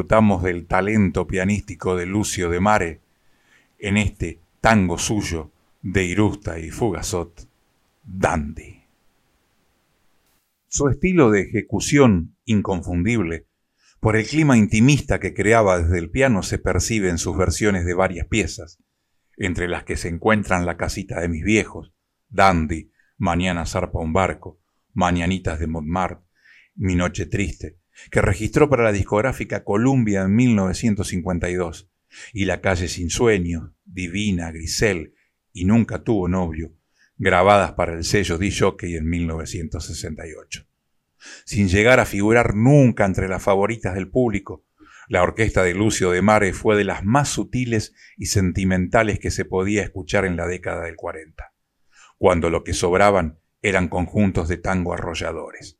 Disfrutamos 0.00 0.42
del 0.42 0.66
talento 0.66 1.26
pianístico 1.26 1.94
de 1.94 2.06
Lucio 2.06 2.48
de 2.48 2.58
Mare 2.58 3.00
en 3.78 3.98
este 3.98 4.40
tango 4.62 4.96
suyo 4.96 5.50
de 5.82 6.04
Irusta 6.04 6.58
y 6.58 6.70
Fugazot, 6.70 7.46
Dandy. 8.02 8.82
Su 10.68 10.88
estilo 10.88 11.30
de 11.30 11.42
ejecución 11.42 12.34
inconfundible, 12.46 13.46
por 14.00 14.16
el 14.16 14.26
clima 14.26 14.56
intimista 14.56 15.20
que 15.20 15.34
creaba 15.34 15.82
desde 15.82 15.98
el 15.98 16.08
piano, 16.08 16.42
se 16.42 16.58
percibe 16.58 17.10
en 17.10 17.18
sus 17.18 17.36
versiones 17.36 17.84
de 17.84 17.92
varias 17.92 18.26
piezas, 18.26 18.78
entre 19.36 19.68
las 19.68 19.84
que 19.84 19.98
se 19.98 20.08
encuentran 20.08 20.64
La 20.64 20.78
casita 20.78 21.20
de 21.20 21.28
mis 21.28 21.44
viejos, 21.44 21.92
Dandy, 22.30 22.90
Mañana 23.18 23.66
zarpa 23.66 23.98
un 23.98 24.14
barco, 24.14 24.62
Mañanitas 24.94 25.58
de 25.58 25.66
Montmartre, 25.66 26.24
Mi 26.74 26.94
noche 26.94 27.26
triste, 27.26 27.79
que 28.10 28.22
registró 28.22 28.68
para 28.68 28.84
la 28.84 28.92
discográfica 28.92 29.64
Columbia 29.64 30.22
en 30.22 30.34
1952, 30.34 31.90
y 32.32 32.44
La 32.44 32.60
calle 32.60 32.88
sin 32.88 33.10
sueño, 33.10 33.74
Divina, 33.84 34.50
Grisel 34.50 35.14
y 35.52 35.64
Nunca 35.64 36.02
tuvo 36.02 36.28
novio, 36.28 36.72
grabadas 37.16 37.72
para 37.72 37.94
el 37.94 38.04
sello 38.04 38.38
D-Jockey 38.38 38.96
en 38.96 39.08
1968. 39.08 40.66
Sin 41.44 41.68
llegar 41.68 42.00
a 42.00 42.06
figurar 42.06 42.54
nunca 42.54 43.04
entre 43.04 43.28
las 43.28 43.42
favoritas 43.42 43.94
del 43.94 44.08
público, 44.08 44.64
la 45.08 45.22
orquesta 45.22 45.62
de 45.62 45.74
Lucio 45.74 46.12
de 46.12 46.22
Mare 46.22 46.52
fue 46.52 46.76
de 46.76 46.84
las 46.84 47.04
más 47.04 47.28
sutiles 47.28 47.94
y 48.16 48.26
sentimentales 48.26 49.18
que 49.18 49.30
se 49.30 49.44
podía 49.44 49.82
escuchar 49.82 50.24
en 50.24 50.36
la 50.36 50.46
década 50.46 50.84
del 50.84 50.96
40, 50.96 51.52
cuando 52.16 52.48
lo 52.48 52.64
que 52.64 52.72
sobraban 52.72 53.38
eran 53.60 53.88
conjuntos 53.88 54.48
de 54.48 54.56
tango 54.56 54.94
arrolladores 54.94 55.79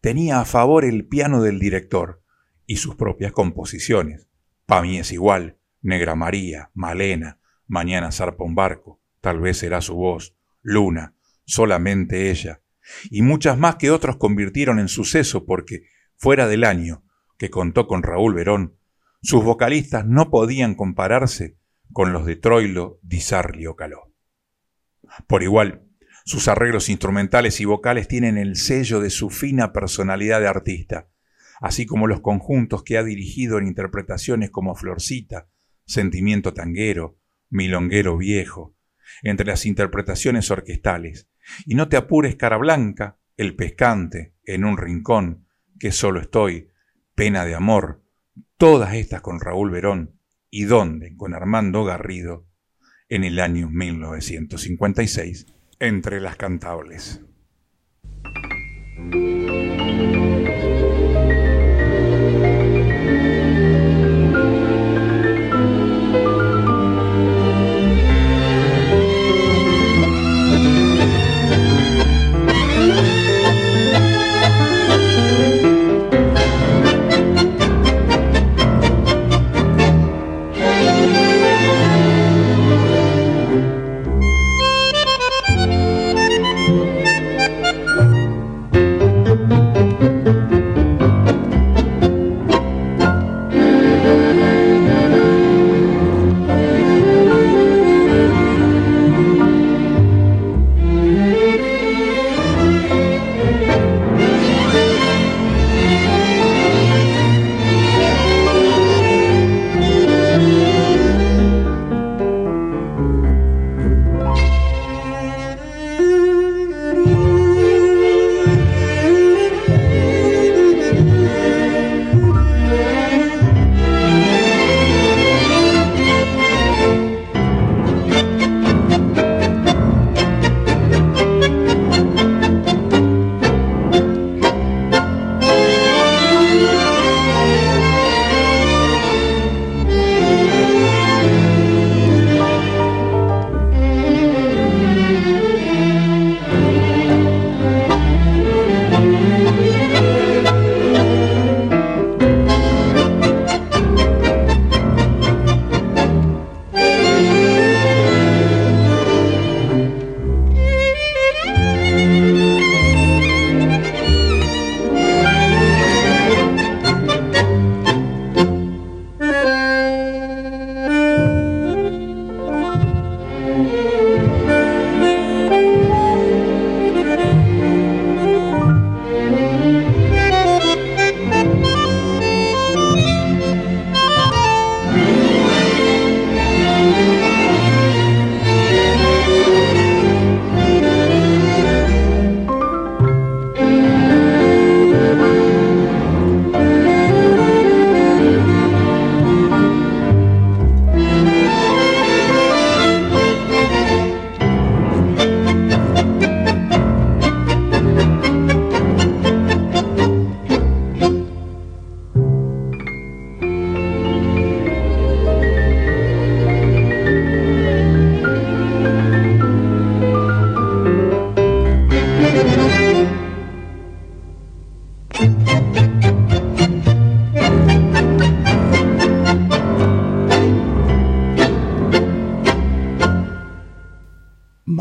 tenía 0.00 0.40
a 0.40 0.44
favor 0.44 0.84
el 0.84 1.06
piano 1.06 1.42
del 1.42 1.58
director 1.58 2.22
y 2.66 2.76
sus 2.76 2.96
propias 2.96 3.32
composiciones. 3.32 4.28
Pa' 4.66 4.82
mí 4.82 4.98
es 4.98 5.12
igual, 5.12 5.58
Negra 5.80 6.14
María, 6.14 6.70
Malena, 6.74 7.38
Mañana 7.72 8.12
zarpa 8.12 8.44
un 8.44 8.54
barco, 8.54 9.00
tal 9.22 9.40
vez 9.40 9.56
será 9.56 9.80
su 9.80 9.94
voz, 9.94 10.36
Luna, 10.60 11.14
solamente 11.46 12.30
ella, 12.30 12.60
y 13.10 13.22
muchas 13.22 13.56
más 13.56 13.76
que 13.76 13.90
otros 13.90 14.16
convirtieron 14.18 14.78
en 14.78 14.88
suceso 14.88 15.46
porque, 15.46 15.84
fuera 16.16 16.46
del 16.48 16.64
año, 16.64 17.02
que 17.38 17.48
contó 17.48 17.86
con 17.86 18.02
Raúl 18.02 18.34
Verón, 18.34 18.76
sus 19.22 19.42
vocalistas 19.42 20.04
no 20.04 20.28
podían 20.28 20.74
compararse 20.74 21.56
con 21.92 22.12
los 22.12 22.26
de 22.26 22.36
Troilo, 22.36 22.98
Di 23.02 23.20
Sarli 23.20 23.66
o 23.66 23.74
Caló. 23.74 24.12
Por 25.26 25.42
igual, 25.42 25.86
sus 26.24 26.48
arreglos 26.48 26.88
instrumentales 26.88 27.60
y 27.60 27.64
vocales 27.64 28.08
tienen 28.08 28.38
el 28.38 28.56
sello 28.56 29.00
de 29.00 29.10
su 29.10 29.30
fina 29.30 29.72
personalidad 29.72 30.40
de 30.40 30.48
artista, 30.48 31.08
así 31.60 31.86
como 31.86 32.06
los 32.06 32.20
conjuntos 32.20 32.82
que 32.82 32.98
ha 32.98 33.04
dirigido 33.04 33.58
en 33.58 33.66
interpretaciones 33.66 34.50
como 34.50 34.74
Florcita, 34.74 35.48
Sentimiento 35.84 36.54
Tanguero, 36.54 37.18
Milonguero 37.50 38.16
Viejo, 38.16 38.74
entre 39.22 39.46
las 39.46 39.66
interpretaciones 39.66 40.50
orquestales. 40.50 41.28
Y 41.66 41.74
no 41.74 41.88
te 41.88 41.96
apures, 41.96 42.36
cara 42.36 42.56
blanca, 42.56 43.18
El 43.36 43.56
pescante, 43.56 44.34
En 44.44 44.64
un 44.64 44.76
rincón, 44.76 45.46
Que 45.78 45.92
solo 45.92 46.20
estoy, 46.20 46.68
Pena 47.14 47.44
de 47.44 47.54
amor, 47.54 48.02
todas 48.56 48.94
estas 48.94 49.20
con 49.20 49.40
Raúl 49.40 49.70
Verón, 49.70 50.18
y 50.50 50.64
dónde 50.64 51.16
con 51.16 51.34
Armando 51.34 51.84
Garrido, 51.84 52.46
en 53.08 53.24
el 53.24 53.40
año 53.40 53.68
1956 53.68 55.51
entre 55.82 56.20
las 56.20 56.36
cantables. 56.36 57.20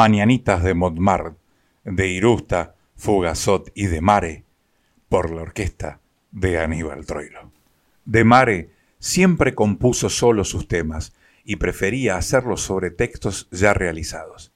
Mañanitas 0.02 0.64
de 0.64 0.74
Montmartre, 0.74 1.36
de 1.86 2.08
Irusta, 2.08 2.74
Fugazot 2.96 3.72
y 3.76 3.86
de 3.86 4.02
Mare, 4.02 4.46
por 5.08 5.30
la 5.30 5.44
orquesta 5.44 6.00
de 6.32 6.58
Aníbal 6.58 7.06
Troilo. 7.06 7.52
De 8.06 8.24
Mare 8.24 8.72
siempre 8.98 9.54
compuso 9.54 10.10
solo 10.10 10.44
sus 10.44 10.68
temas 10.68 11.14
y 11.44 11.58
prefería 11.58 12.18
hacerlos 12.18 12.62
sobre 12.62 12.90
textos 12.90 13.48
ya 13.52 13.76
realizados. 13.76 14.52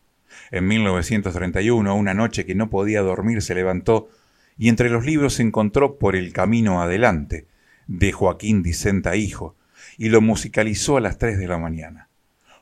En 0.49 0.67
1931, 0.67 1.93
una 1.93 2.15
noche 2.15 2.47
que 2.47 2.55
no 2.55 2.71
podía 2.71 3.03
dormir, 3.03 3.43
se 3.43 3.53
levantó 3.53 4.09
y 4.57 4.69
entre 4.69 4.89
los 4.89 5.05
libros 5.05 5.39
encontró 5.39 5.99
Por 5.99 6.15
el 6.15 6.33
Camino 6.33 6.81
Adelante, 6.81 7.45
de 7.85 8.11
Joaquín 8.13 8.63
Dicenta 8.63 9.15
Hijo, 9.15 9.55
y 9.99 10.09
lo 10.09 10.21
musicalizó 10.21 10.97
a 10.97 11.01
las 11.01 11.19
3 11.19 11.37
de 11.37 11.47
la 11.47 11.59
mañana. 11.59 12.09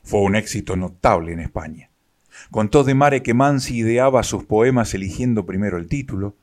Fue 0.02 0.20
un 0.20 0.36
éxito 0.36 0.76
notable 0.76 1.32
en 1.32 1.40
España. 1.40 1.88
Contó 2.50 2.84
de 2.84 2.94
Mare 2.94 3.22
que 3.22 3.34
Mansi 3.34 3.78
ideaba 3.78 4.22
sus 4.22 4.44
poemas 4.44 4.94
eligiendo 4.94 5.46
primero 5.46 5.78
el 5.78 5.88
título 5.88 6.36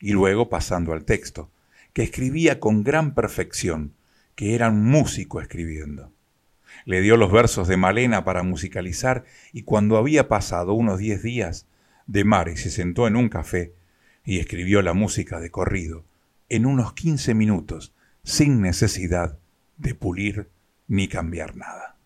y 0.00 0.12
luego 0.12 0.48
pasando 0.48 0.92
al 0.92 1.04
texto, 1.04 1.50
que 1.92 2.02
escribía 2.02 2.60
con 2.60 2.84
gran 2.84 3.14
perfección, 3.14 3.94
que 4.34 4.54
era 4.54 4.68
un 4.68 4.84
músico 4.84 5.40
escribiendo. 5.40 6.12
Le 6.84 7.00
dio 7.00 7.16
los 7.16 7.32
versos 7.32 7.66
de 7.68 7.76
Malena 7.76 8.24
para 8.24 8.42
musicalizar 8.42 9.24
y 9.52 9.62
cuando 9.62 9.96
había 9.96 10.28
pasado 10.28 10.74
unos 10.74 10.98
diez 10.98 11.22
días, 11.22 11.66
de 12.06 12.24
Mare 12.24 12.56
se 12.56 12.70
sentó 12.70 13.06
en 13.06 13.16
un 13.16 13.28
café 13.28 13.74
y 14.24 14.38
escribió 14.38 14.82
la 14.82 14.94
música 14.94 15.40
de 15.40 15.50
corrido 15.50 16.04
en 16.48 16.66
unos 16.66 16.94
quince 16.94 17.34
minutos, 17.34 17.94
sin 18.24 18.60
necesidad 18.60 19.38
de 19.76 19.94
pulir 19.94 20.48
ni 20.86 21.08
cambiar 21.08 21.56
nada. 21.56 21.96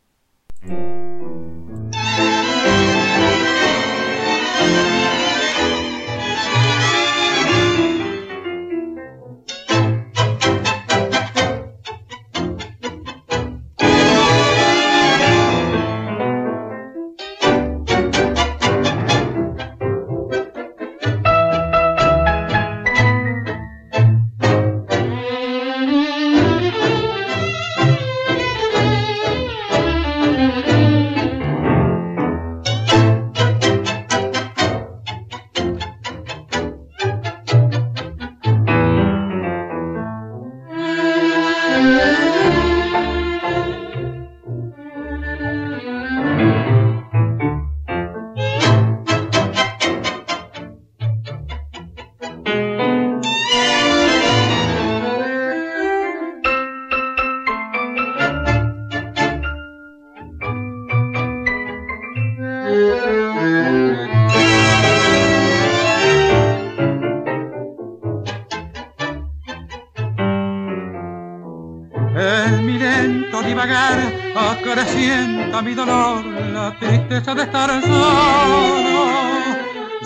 Tristeza 77.12 77.34
de 77.34 77.42
estar 77.42 77.82
solo. 77.82 79.02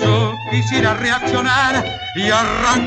Yo 0.01 0.35
quisiera 0.51 0.95
reaccionar 0.95 1.85
y 2.17 2.31
arrancarme 2.31 2.86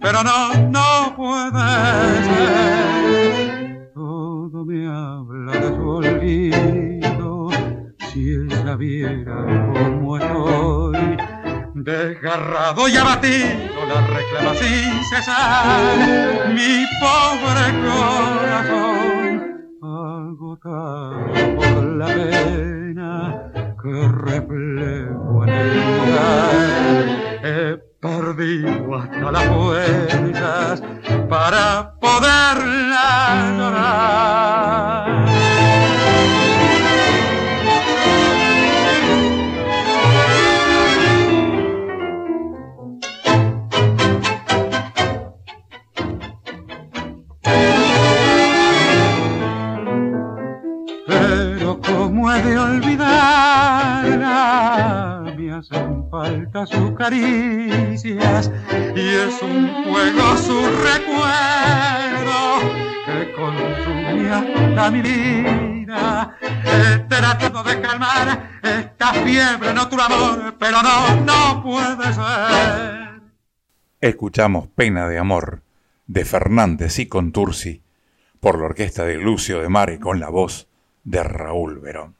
pero 0.00 0.22
no, 0.22 0.54
no 0.70 1.16
puede 1.16 2.22
ser. 2.24 3.90
Todo 3.94 4.64
me 4.64 4.86
habla 4.86 5.52
de 5.52 5.68
su 5.68 5.88
olvido, 5.88 7.48
si 8.10 8.34
ella 8.34 8.76
viera 8.76 9.44
cómo 9.72 10.16
estoy 10.18 11.16
desgarrado 11.74 12.88
y 12.88 12.96
abatido 12.96 13.86
la 13.88 14.06
reclama 14.06 14.54
sin 14.54 15.04
cesar. 15.04 16.48
Mi 16.52 16.84
pobre 17.00 17.64
corazón 17.86 19.32
agotado 19.82 21.26
por 21.56 21.82
la 21.96 22.06
pena 22.06 23.52
que 23.82 24.08
reflejo 24.08 25.44
en 25.44 25.48
el 25.48 25.76
lugar 25.76 26.47
hasta 28.94 29.30
las 29.32 29.44
fuerzas 29.44 30.82
para 31.28 31.94
poderla 32.00 33.54
llorar 33.58 34.38
de 52.42 52.58
olvidarla. 52.58 54.14
Me 55.36 55.52
hacen 55.52 56.08
falta 56.10 56.66
sus 56.66 56.92
caricias 56.92 57.57
tratado 67.08 67.62
de 67.64 67.80
calmar 67.80 68.50
esta 68.62 69.12
fiebre 69.14 69.70
amor, 69.70 70.54
pero 70.58 70.78
no 70.82 71.62
puede 71.62 72.12
ser. 72.12 73.20
Escuchamos 74.00 74.68
Pena 74.68 75.08
de 75.08 75.18
Amor 75.18 75.62
de 76.06 76.24
Fernández 76.24 76.98
y 76.98 77.06
Contursi 77.06 77.82
por 78.40 78.58
la 78.58 78.66
orquesta 78.66 79.04
de 79.04 79.16
Lucio 79.16 79.60
de 79.60 79.68
Mare 79.68 79.98
con 79.98 80.20
la 80.20 80.28
voz 80.28 80.68
de 81.04 81.22
Raúl 81.22 81.80
Verón. 81.80 82.14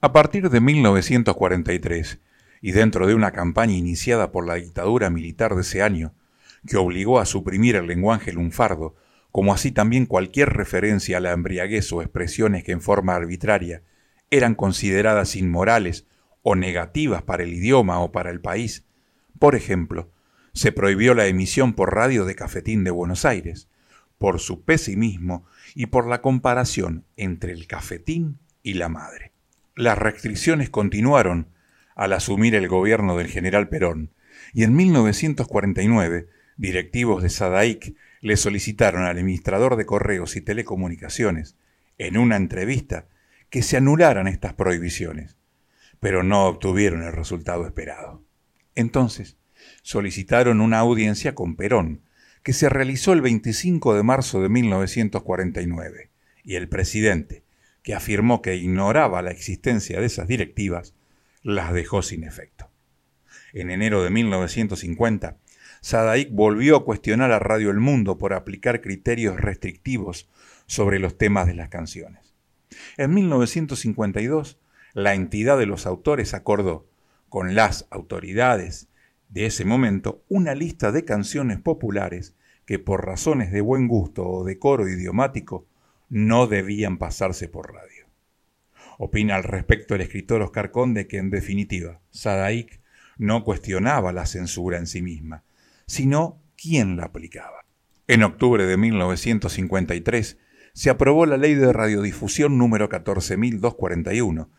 A 0.00 0.12
partir 0.12 0.50
de 0.50 0.60
1943, 0.60 2.20
y 2.60 2.72
dentro 2.72 3.06
de 3.06 3.14
una 3.14 3.32
campaña 3.32 3.74
iniciada 3.74 4.30
por 4.30 4.46
la 4.46 4.54
dictadura 4.54 5.10
militar 5.10 5.54
de 5.54 5.62
ese 5.62 5.82
año, 5.82 6.12
que 6.66 6.76
obligó 6.76 7.18
a 7.18 7.26
suprimir 7.26 7.76
el 7.76 7.86
lenguaje 7.86 8.32
lunfardo, 8.32 8.94
como 9.36 9.52
así 9.52 9.70
también 9.70 10.06
cualquier 10.06 10.48
referencia 10.48 11.18
a 11.18 11.20
la 11.20 11.32
embriaguez 11.32 11.92
o 11.92 12.00
expresiones 12.00 12.64
que 12.64 12.72
en 12.72 12.80
forma 12.80 13.14
arbitraria 13.14 13.82
eran 14.30 14.54
consideradas 14.54 15.36
inmorales 15.36 16.06
o 16.40 16.54
negativas 16.54 17.22
para 17.22 17.42
el 17.42 17.52
idioma 17.52 18.00
o 18.00 18.12
para 18.12 18.30
el 18.30 18.40
país. 18.40 18.86
Por 19.38 19.54
ejemplo, 19.54 20.10
se 20.54 20.72
prohibió 20.72 21.12
la 21.12 21.26
emisión 21.26 21.74
por 21.74 21.94
radio 21.94 22.24
de 22.24 22.34
Cafetín 22.34 22.82
de 22.82 22.90
Buenos 22.90 23.26
Aires, 23.26 23.68
por 24.16 24.40
su 24.40 24.64
pesimismo 24.64 25.44
y 25.74 25.84
por 25.84 26.06
la 26.06 26.22
comparación 26.22 27.04
entre 27.18 27.52
el 27.52 27.66
cafetín 27.66 28.38
y 28.62 28.72
la 28.72 28.88
madre. 28.88 29.32
Las 29.74 29.98
restricciones 29.98 30.70
continuaron 30.70 31.50
al 31.94 32.14
asumir 32.14 32.54
el 32.54 32.68
gobierno 32.68 33.18
del 33.18 33.28
general 33.28 33.68
Perón, 33.68 34.14
y 34.54 34.62
en 34.62 34.74
1949 34.74 36.26
directivos 36.56 37.22
de 37.22 37.28
Sadaic 37.28 37.94
le 38.26 38.36
solicitaron 38.36 39.04
al 39.04 39.10
administrador 39.10 39.76
de 39.76 39.86
correos 39.86 40.34
y 40.34 40.40
telecomunicaciones, 40.40 41.54
en 41.96 42.16
una 42.16 42.34
entrevista, 42.34 43.06
que 43.50 43.62
se 43.62 43.76
anularan 43.76 44.26
estas 44.26 44.54
prohibiciones, 44.54 45.36
pero 46.00 46.24
no 46.24 46.46
obtuvieron 46.46 47.04
el 47.04 47.12
resultado 47.12 47.64
esperado. 47.68 48.24
Entonces, 48.74 49.36
solicitaron 49.82 50.60
una 50.60 50.80
audiencia 50.80 51.36
con 51.36 51.54
Perón, 51.54 52.02
que 52.42 52.52
se 52.52 52.68
realizó 52.68 53.12
el 53.12 53.20
25 53.20 53.94
de 53.94 54.02
marzo 54.02 54.42
de 54.42 54.48
1949, 54.48 56.10
y 56.42 56.56
el 56.56 56.68
presidente, 56.68 57.44
que 57.84 57.94
afirmó 57.94 58.42
que 58.42 58.56
ignoraba 58.56 59.22
la 59.22 59.30
existencia 59.30 60.00
de 60.00 60.06
esas 60.06 60.26
directivas, 60.26 60.96
las 61.44 61.72
dejó 61.72 62.02
sin 62.02 62.24
efecto. 62.24 62.72
En 63.52 63.70
enero 63.70 64.02
de 64.02 64.10
1950, 64.10 65.36
Sadaic 65.80 66.30
volvió 66.32 66.76
a 66.76 66.84
cuestionar 66.84 67.32
a 67.32 67.38
Radio 67.38 67.70
El 67.70 67.80
Mundo 67.80 68.18
por 68.18 68.34
aplicar 68.34 68.80
criterios 68.80 69.40
restrictivos 69.40 70.28
sobre 70.66 70.98
los 70.98 71.16
temas 71.16 71.46
de 71.46 71.54
las 71.54 71.68
canciones. 71.68 72.34
En 72.96 73.14
1952, 73.14 74.58
la 74.94 75.14
entidad 75.14 75.58
de 75.58 75.66
los 75.66 75.86
autores 75.86 76.34
acordó, 76.34 76.88
con 77.28 77.54
las 77.54 77.86
autoridades 77.90 78.88
de 79.28 79.46
ese 79.46 79.64
momento, 79.64 80.24
una 80.28 80.54
lista 80.54 80.92
de 80.92 81.04
canciones 81.04 81.60
populares 81.60 82.34
que 82.64 82.78
por 82.78 83.04
razones 83.04 83.52
de 83.52 83.60
buen 83.60 83.88
gusto 83.88 84.28
o 84.28 84.44
decoro 84.44 84.88
idiomático 84.88 85.66
no 86.08 86.46
debían 86.46 86.98
pasarse 86.98 87.48
por 87.48 87.72
radio. 87.72 88.06
Opina 88.98 89.36
al 89.36 89.44
respecto 89.44 89.94
el 89.94 90.00
escritor 90.00 90.42
Oscar 90.42 90.70
Conde 90.70 91.06
que, 91.06 91.18
en 91.18 91.30
definitiva, 91.30 92.00
Sadaic 92.10 92.80
no 93.18 93.44
cuestionaba 93.44 94.12
la 94.12 94.26
censura 94.26 94.78
en 94.78 94.86
sí 94.86 95.02
misma, 95.02 95.44
sino 95.86 96.42
quién 96.56 96.96
la 96.96 97.04
aplicaba. 97.04 97.64
En 98.08 98.22
octubre 98.22 98.66
de 98.66 98.76
1953 98.76 100.38
se 100.72 100.90
aprobó 100.90 101.26
la 101.26 101.36
Ley 101.36 101.54
de 101.54 101.72
Radiodifusión 101.72 102.58
número 102.58 102.88
14241, 102.88 104.50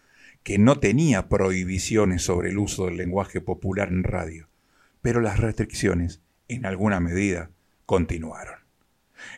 que 0.43 0.57
no 0.57 0.79
tenía 0.79 1.29
prohibiciones 1.29 2.23
sobre 2.23 2.49
el 2.49 2.57
uso 2.57 2.85
del 2.85 2.97
lenguaje 2.97 3.41
popular 3.41 3.89
en 3.89 4.03
radio, 4.03 4.49
pero 5.01 5.21
las 5.21 5.39
restricciones, 5.39 6.21
en 6.47 6.65
alguna 6.65 6.99
medida, 6.99 7.51
continuaron. 7.85 8.59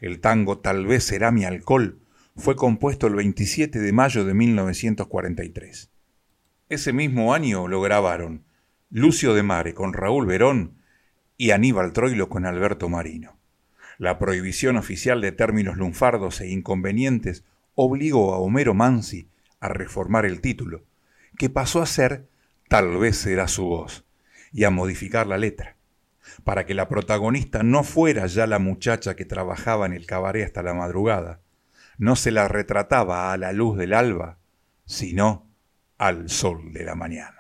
El 0.02 0.20
tango 0.20 0.60
Tal 0.60 0.86
vez 0.86 1.04
será 1.04 1.32
mi 1.32 1.46
alcohol 1.46 2.00
fue 2.40 2.56
compuesto 2.56 3.08
el 3.08 3.16
27 3.16 3.80
de 3.80 3.92
mayo 3.92 4.24
de 4.24 4.34
1943. 4.34 5.92
Ese 6.70 6.94
mismo 6.94 7.34
año 7.34 7.68
lo 7.68 7.82
grabaron 7.82 8.46
Lucio 8.90 9.34
de 9.34 9.44
Mare 9.44 9.74
con 9.74 9.94
Raúl 9.94 10.26
Verón 10.26 10.79
y 11.40 11.52
Aníbal 11.52 11.94
Troilo 11.94 12.28
con 12.28 12.46
Alberto 12.46 12.90
Marino. 12.90 13.40
La 13.98 14.20
prohibición 14.20 14.76
oficial 14.76 15.22
de 15.22 15.32
términos 15.32 15.78
lunfardos 15.78 16.42
e 16.42 16.50
inconvenientes 16.50 17.46
obligó 17.74 18.36
a 18.36 18.40
Homero 18.40 18.74
Mansi 18.74 19.30
a 19.62 19.70
reformar 19.70 20.26
el 20.26 20.42
título, 20.42 20.84
que 21.38 21.50
pasó 21.50 21.82
a 21.82 21.88
ser 21.88 22.28
Tal 22.68 22.98
vez 22.98 23.18
será 23.18 23.48
su 23.48 23.66
voz, 23.66 24.06
y 24.52 24.66
a 24.66 24.70
modificar 24.70 25.26
la 25.26 25.38
letra 25.38 25.78
para 26.44 26.66
que 26.66 26.74
la 26.74 26.88
protagonista 26.88 27.64
no 27.64 27.84
fuera 27.84 28.26
ya 28.28 28.48
la 28.48 28.60
muchacha 28.60 29.16
que 29.16 29.26
trabajaba 29.26 29.86
en 29.86 29.94
el 29.94 30.06
cabaret 30.06 30.46
hasta 30.46 30.62
la 30.62 30.74
madrugada, 30.74 31.40
no 31.98 32.16
se 32.16 32.32
la 32.32 32.48
retrataba 32.48 33.32
a 33.32 33.38
la 33.38 33.52
luz 33.52 33.78
del 33.78 33.94
alba, 33.94 34.38
sino 34.86 35.48
al 35.98 36.30
sol 36.30 36.72
de 36.74 36.84
la 36.84 36.96
mañana. 36.96 37.36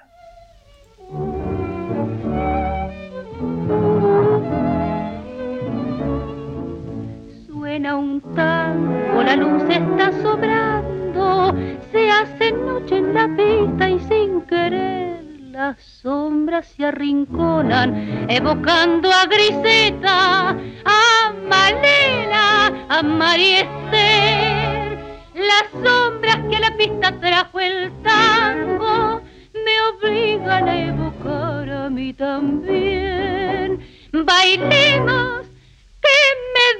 Suena 7.79 7.95
un 7.95 8.19
tango, 8.35 9.23
la 9.23 9.37
luz 9.37 9.63
está 9.69 10.11
sobrando, 10.21 11.55
se 11.93 12.11
hace 12.11 12.51
noche 12.51 12.97
en 12.97 13.13
la 13.13 13.25
pista 13.37 13.89
y 13.89 13.99
sin 14.01 14.41
querer 14.41 15.23
las 15.53 15.81
sombras 15.81 16.67
se 16.75 16.83
arrinconan, 16.83 18.27
evocando 18.29 19.09
a 19.09 19.25
Griseta, 19.27 20.49
a 20.49 21.33
Malena, 21.47 22.85
a 22.89 23.01
Mariester. 23.01 24.99
Las 25.35 25.71
sombras 25.71 26.39
que 26.49 26.57
a 26.57 26.59
la 26.59 26.75
pista 26.75 27.17
trajo 27.21 27.61
el 27.61 27.93
tango 28.03 29.21
me 29.53 29.81
obligan 29.93 30.67
a 30.67 30.85
evocar 30.85 31.69
a 31.69 31.89
mí 31.89 32.11
también. 32.13 33.79
Bailemos, 34.11 35.38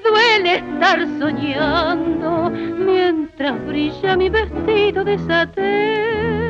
duele 0.10 0.56
estar 0.56 1.08
soñando 1.19 2.50
mientras 2.50 3.65
brilla 3.65 4.15
mi 4.17 4.30
vestido 4.30 5.04
de 5.04 5.17
satén. 5.19 6.50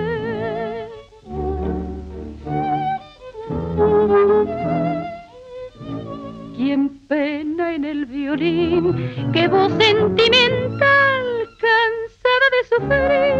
Quien 6.56 6.89
pena 7.08 7.74
en 7.76 7.86
el 7.86 8.06
violín, 8.06 9.32
que 9.34 9.48
voz 9.48 9.72
sentimental, 9.74 11.48
cansada 11.65 12.48
de 12.56 12.62
sufrir, 12.72 13.36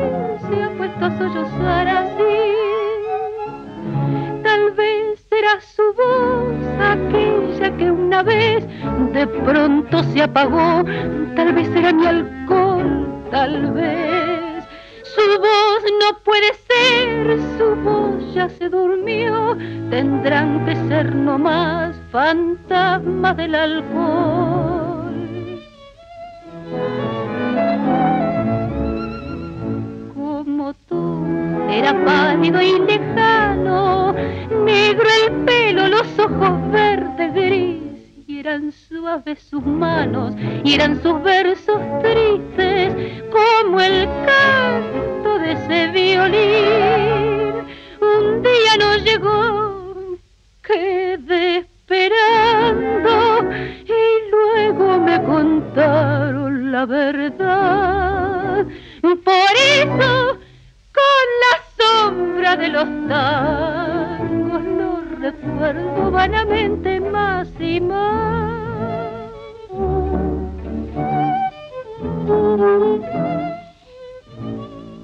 se 0.47 0.63
ha 0.63 0.69
puesto 0.77 1.05
a 1.05 1.17
sollozar 1.17 1.88
así. 1.88 2.39
Tal 4.43 4.71
vez 4.71 5.19
será 5.29 5.62
su 5.62 5.84
voz 5.93 6.60
que 7.77 7.91
una 7.91 8.23
vez 8.23 8.65
de 9.13 9.27
pronto 9.27 10.03
se 10.03 10.23
apagó, 10.23 10.84
tal 11.36 11.53
vez 11.53 11.67
será 11.73 11.93
mi 11.93 12.05
alcohol, 12.05 13.08
tal 13.32 13.73
vez. 13.73 14.63
Su 15.03 15.39
voz 15.39 15.84
no 16.01 16.17
puede 16.23 16.53
ser, 16.67 17.39
su 17.58 17.75
voz 17.84 18.34
ya 18.34 18.49
se 18.49 18.69
durmió, 18.69 19.58
tendrán 19.89 20.65
que 20.65 20.75
ser 20.88 21.13
nomás 21.15 21.95
fantasmas 22.12 23.38
del 23.38 23.55
alcohol. 23.55 25.13
Como 30.13 30.73
tú, 30.88 31.25
era 31.69 31.93
pálido 32.05 32.62
y 32.62 32.79
lejano, 32.79 33.38
negro 34.65 35.07
el 35.25 35.45
pelo, 35.45 35.87
los 35.87 36.19
ojos 36.19 36.71
verdes 36.71 37.33
gris, 37.33 37.81
y 38.27 38.39
eran 38.39 38.71
suaves 38.71 39.39
sus 39.39 39.65
manos, 39.65 40.33
y 40.63 40.73
eran 40.73 41.01
sus 41.01 41.21
versos 41.23 41.79
tristes, 42.01 43.23
como 43.31 43.79
el 43.79 44.07
canto 44.25 45.39
de 45.39 45.51
ese 45.53 45.87
violín. 45.87 47.67
Un 48.01 48.41
día 48.41 48.77
no 48.79 48.95
llegó, 48.97 50.17
quedé 50.61 51.57
esperando, 51.57 53.49
y 53.85 54.31
luego 54.31 54.99
me 54.99 55.23
contaron 55.23 56.71
la 56.71 56.85
verdad. 56.85 58.65
Por 59.01 59.55
eso, 59.75 60.38
sombra 62.09 62.55
de 62.55 62.67
los 62.69 62.85
tangos, 63.07 64.63
lo 64.63 65.01
recuerdo 65.19 66.11
vanamente 66.11 66.99
más 66.99 67.47
y 67.59 67.79
más. 67.79 69.31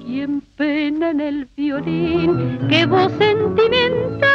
Quien 0.04 0.40
pena 0.56 1.10
en 1.10 1.20
el 1.20 1.48
violín, 1.56 2.58
qué 2.68 2.86
voz 2.86 3.12
sentimental, 3.18 4.25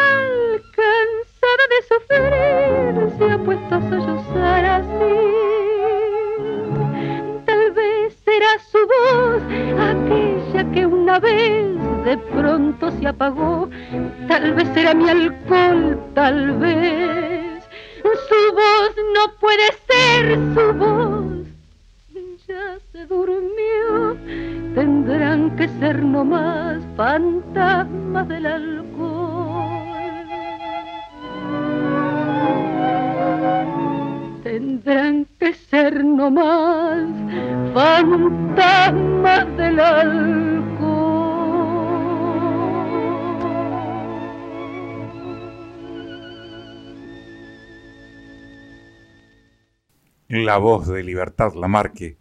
La 50.52 50.58
voz 50.58 50.86
de 50.86 51.02
Libertad 51.02 51.54
Lamarque 51.54 52.18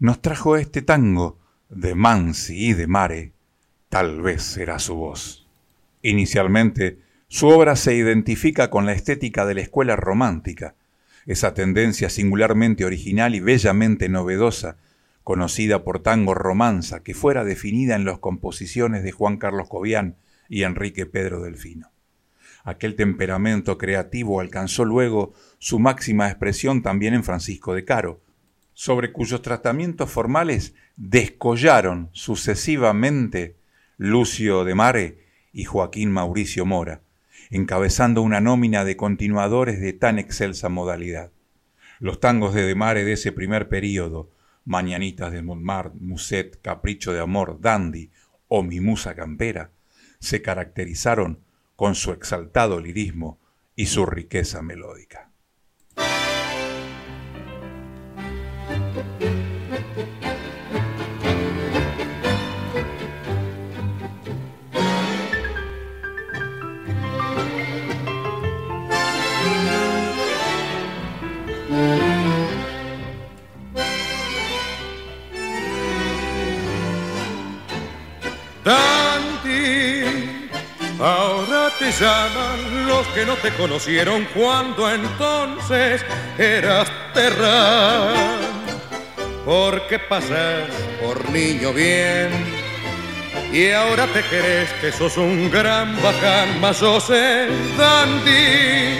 nos 0.00 0.20
trajo 0.20 0.56
este 0.56 0.82
tango 0.82 1.38
de 1.68 1.94
Mansi 1.94 2.70
y 2.70 2.72
de 2.72 2.88
Mare, 2.88 3.34
tal 3.88 4.20
vez 4.20 4.42
será 4.42 4.80
su 4.80 4.96
voz. 4.96 5.46
Inicialmente, 6.02 6.98
su 7.28 7.46
obra 7.46 7.76
se 7.76 7.94
identifica 7.94 8.68
con 8.68 8.84
la 8.84 8.94
estética 8.94 9.46
de 9.46 9.54
la 9.54 9.60
escuela 9.60 9.94
romántica, 9.94 10.74
esa 11.24 11.54
tendencia 11.54 12.10
singularmente 12.10 12.84
original 12.84 13.36
y 13.36 13.38
bellamente 13.38 14.08
novedosa, 14.08 14.78
conocida 15.22 15.84
por 15.84 16.00
tango 16.00 16.34
romanza, 16.34 17.04
que 17.04 17.14
fuera 17.14 17.44
definida 17.44 17.94
en 17.94 18.04
las 18.04 18.18
composiciones 18.18 19.04
de 19.04 19.12
Juan 19.12 19.36
Carlos 19.36 19.68
Cobian 19.68 20.16
y 20.48 20.64
Enrique 20.64 21.06
Pedro 21.06 21.42
Delfino. 21.42 21.92
Aquel 22.64 22.96
temperamento 22.96 23.78
creativo 23.78 24.40
alcanzó 24.40 24.84
luego 24.84 25.32
su 25.58 25.78
máxima 25.78 26.28
expresión 26.28 26.82
también 26.82 27.14
en 27.14 27.24
Francisco 27.24 27.74
de 27.74 27.84
Caro, 27.84 28.20
sobre 28.74 29.12
cuyos 29.12 29.42
tratamientos 29.42 30.10
formales 30.10 30.74
descollaron 30.96 32.10
sucesivamente 32.12 33.56
Lucio 33.96 34.64
de 34.64 34.74
Mare 34.74 35.26
y 35.52 35.64
Joaquín 35.64 36.12
Mauricio 36.12 36.64
Mora, 36.64 37.02
encabezando 37.50 38.22
una 38.22 38.40
nómina 38.40 38.84
de 38.84 38.96
continuadores 38.96 39.80
de 39.80 39.92
tan 39.92 40.18
excelsa 40.18 40.68
modalidad. 40.68 41.32
Los 41.98 42.20
tangos 42.20 42.54
de 42.54 42.62
De 42.62 42.74
Mare 42.76 43.04
de 43.04 43.14
ese 43.14 43.32
primer 43.32 43.68
período, 43.68 44.30
Mañanitas 44.64 45.32
de 45.32 45.42
Montmartre, 45.42 45.98
Muset, 46.00 46.60
Capricho 46.62 47.12
de 47.12 47.20
Amor, 47.20 47.58
Dandy 47.60 48.10
o 48.46 48.62
Mi 48.62 48.80
Musa 48.80 49.14
Campera, 49.14 49.72
se 50.20 50.42
caracterizaron 50.42 51.40
con 51.78 51.94
su 51.94 52.10
exaltado 52.10 52.80
lirismo 52.80 53.38
y 53.76 53.86
su 53.86 54.04
riqueza 54.04 54.62
melódica. 54.62 55.27
Te 81.78 81.92
llaman 81.92 82.86
los 82.86 83.06
que 83.08 83.24
no 83.24 83.34
te 83.36 83.52
conocieron 83.52 84.26
cuando 84.34 84.90
entonces 84.92 86.04
eras 86.36 86.90
terra 87.14 88.12
porque 89.44 89.98
pasas 89.98 90.68
por 91.00 91.30
niño 91.30 91.72
bien 91.72 92.30
y 93.52 93.70
ahora 93.70 94.06
te 94.08 94.22
crees 94.22 94.70
que 94.80 94.92
sos 94.92 95.16
un 95.16 95.50
gran 95.50 95.96
bacán, 96.02 96.60
más 96.60 96.76
sos 96.78 97.08
el 97.10 97.76
dandy, 97.78 98.98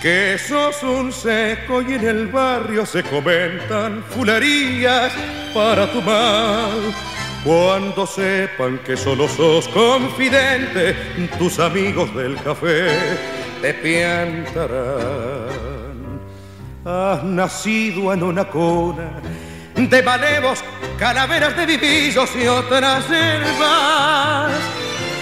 que 0.00 0.38
sos 0.38 0.82
un 0.82 1.12
seco 1.12 1.82
y 1.82 1.94
en 1.94 2.06
el 2.06 2.26
barrio 2.28 2.86
se 2.86 3.02
comentan 3.02 4.02
fularías 4.14 5.12
para 5.52 5.92
tu 5.92 6.00
mal. 6.00 6.94
Cuando 7.46 8.06
sepan 8.08 8.78
que 8.78 8.96
solo 8.96 9.28
sos 9.28 9.68
confidente, 9.68 10.96
tus 11.38 11.60
amigos 11.60 12.12
del 12.12 12.34
café 12.42 12.88
te 13.62 13.72
piantarán. 13.72 15.46
Has 16.84 17.22
nacido 17.22 18.12
en 18.12 18.24
una 18.24 18.46
cuna 18.46 19.22
de 19.76 20.02
malevos, 20.02 20.64
calaveras 20.98 21.56
de 21.56 21.66
vivillos 21.66 22.28
y 22.34 22.48
otras 22.48 23.08
herbas. 23.08 24.50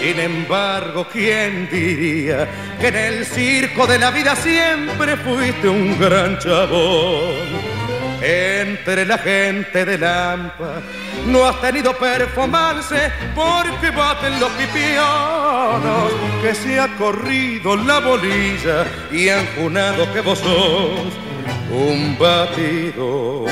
Sin 0.00 0.18
embargo, 0.18 1.06
¿quién 1.12 1.68
diría 1.70 2.48
que 2.80 2.88
en 2.88 2.96
el 2.96 3.26
circo 3.26 3.86
de 3.86 3.98
la 3.98 4.10
vida 4.10 4.34
siempre 4.34 5.18
fuiste 5.18 5.68
un 5.68 6.00
gran 6.00 6.38
chabón? 6.38 7.73
Entre 8.24 9.04
la 9.04 9.18
gente 9.18 9.84
de 9.84 9.98
Lampa. 9.98 10.80
No 11.26 11.46
has 11.46 11.60
tenido 11.60 11.92
performance 11.96 13.12
porque 13.34 13.90
baten 13.90 14.40
los 14.40 14.50
pipionos, 14.52 16.12
que 16.42 16.54
se 16.54 16.80
ha 16.80 16.88
corrido 16.96 17.76
la 17.76 18.00
bolilla 18.00 18.86
y 19.12 19.28
han 19.28 19.46
junado 19.56 20.10
que 20.12 20.20
vos 20.20 20.38
sos 20.38 21.12
un 21.70 22.16
batido. 22.18 23.44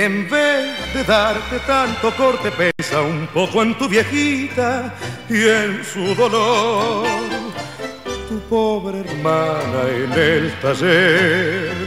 En 0.00 0.26
vez 0.30 0.94
de 0.94 1.04
darte 1.04 1.58
tanto 1.66 2.10
corte, 2.16 2.50
pesa 2.50 3.02
un 3.02 3.26
poco 3.26 3.62
en 3.62 3.76
tu 3.76 3.86
viejita 3.86 4.94
y 5.28 5.46
en 5.46 5.84
su 5.84 6.14
dolor. 6.14 7.06
Tu 8.26 8.40
pobre 8.48 9.00
hermana 9.00 9.82
en 9.94 10.12
el 10.14 10.52
taller, 10.62 11.86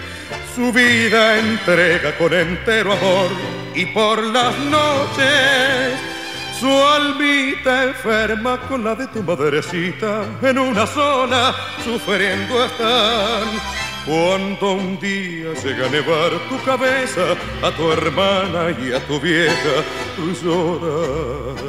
su 0.53 0.72
vida 0.72 1.39
entrega 1.39 2.16
con 2.16 2.32
entero 2.36 2.93
amor 2.93 3.32
y 3.74 3.88
por 3.88 4.24
las 4.24 4.59
noches 4.59 5.99
su 6.59 6.70
almita 6.70 7.86
enferma 7.86 8.59
con 8.68 8.84
la 8.84 8.93
de 8.93 9.07
tu 9.07 9.24
madrecita 9.24 10.24
en 10.43 10.59
una 10.59 10.86
sola, 10.86 11.55
sufriendo 11.84 12.64
están 12.64 13.83
cuando 14.06 14.74
un 14.74 14.99
día 14.99 15.54
llega 15.64 15.88
a 15.88 15.89
nevar 15.89 16.32
tu 16.49 16.62
cabeza, 16.64 17.36
a 17.62 17.72
tu 17.72 17.91
hermana 17.91 18.72
y 18.72 18.91
a 18.91 18.99
tu 19.08 19.20
vieja, 19.20 19.84
tú 20.16 20.34
lloras. 20.43 21.64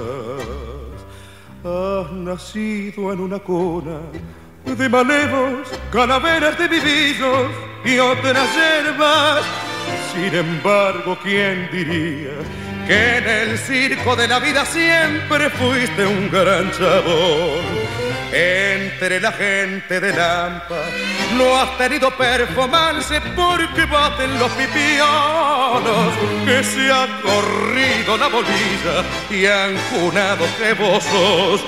Has 1.64 2.12
nacido 2.12 3.12
en 3.12 3.20
una 3.20 3.39
cuna 3.39 4.01
de 4.64 4.89
malevos, 4.89 5.68
calaveras 5.93 6.59
de 6.59 6.68
vivillos 6.68 7.51
y 7.85 7.99
otras 7.99 8.49
hierbas. 8.55 9.45
Sin 10.12 10.35
embargo, 10.35 11.16
¿quién 11.22 11.68
diría 11.70 12.32
que 12.87 13.18
en 13.18 13.28
el 13.28 13.59
circo 13.59 14.16
de 14.16 14.28
la 14.28 14.41
vida 14.41 14.64
siempre 14.64 15.51
fuiste 15.51 16.05
un 16.07 16.30
gran 16.30 16.70
chabón? 16.72 18.03
Entre 18.35 19.20
la 19.20 19.30
gente 19.32 20.01
de 20.01 20.12
Lampa. 20.12 20.82
No 21.37 21.57
has 21.57 21.78
tenido 21.78 22.11
performance 22.16 23.20
porque 23.37 23.85
baten 23.87 24.39
los 24.39 24.51
pipionos, 24.53 26.14
que 26.45 26.64
se 26.64 26.91
ha 26.91 27.07
corrido 27.22 28.16
la 28.16 28.28
bolilla 28.28 29.05
y 29.30 29.47
han 29.47 29.76
junado 29.91 30.45
que 30.59 30.74
vos 30.74 31.05
sos 31.05 31.64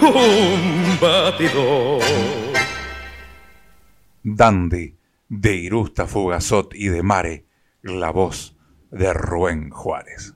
un 0.00 0.98
batidor. 1.00 2.02
Dandy, 4.22 4.96
de 5.28 5.54
Irusta 5.54 6.06
Fugazot 6.06 6.74
y 6.74 6.88
de 6.88 7.02
Mare, 7.02 7.46
la 7.82 8.10
voz 8.10 8.56
de 8.90 9.12
Rubén 9.12 9.70
Juárez. 9.70 10.34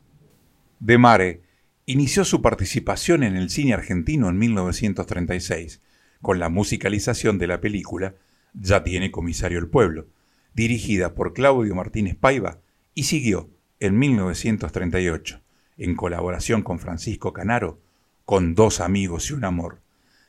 De 0.79 0.99
Mare 0.99 1.50
inició 1.91 2.25
su 2.25 2.41
participación 2.41 3.25
en 3.25 3.35
el 3.37 3.51
cine 3.51 3.75
argentino 3.75 4.29
en 4.29 4.39
1936, 4.39 5.81
con 6.23 6.39
la 6.39 6.49
musicalización 6.49 7.37
de 7.39 7.49
la 7.49 7.61
película 7.61 8.15
Ya 8.53 8.85
tiene 8.85 9.11
comisario 9.11 9.59
el 9.59 9.67
pueblo, 9.67 10.07
dirigida 10.55 11.15
por 11.17 11.33
Claudio 11.33 11.75
Martínez 11.75 12.15
Paiva, 12.15 12.61
y 12.95 13.05
siguió 13.05 13.51
en 13.81 13.99
1938, 13.99 15.41
en 15.79 15.97
colaboración 15.97 16.63
con 16.63 16.79
Francisco 16.79 17.33
Canaro, 17.33 17.81
con 18.25 18.55
Dos 18.55 18.81
amigos 18.81 19.31
y 19.31 19.33
un 19.33 19.45
amor, 19.45 19.81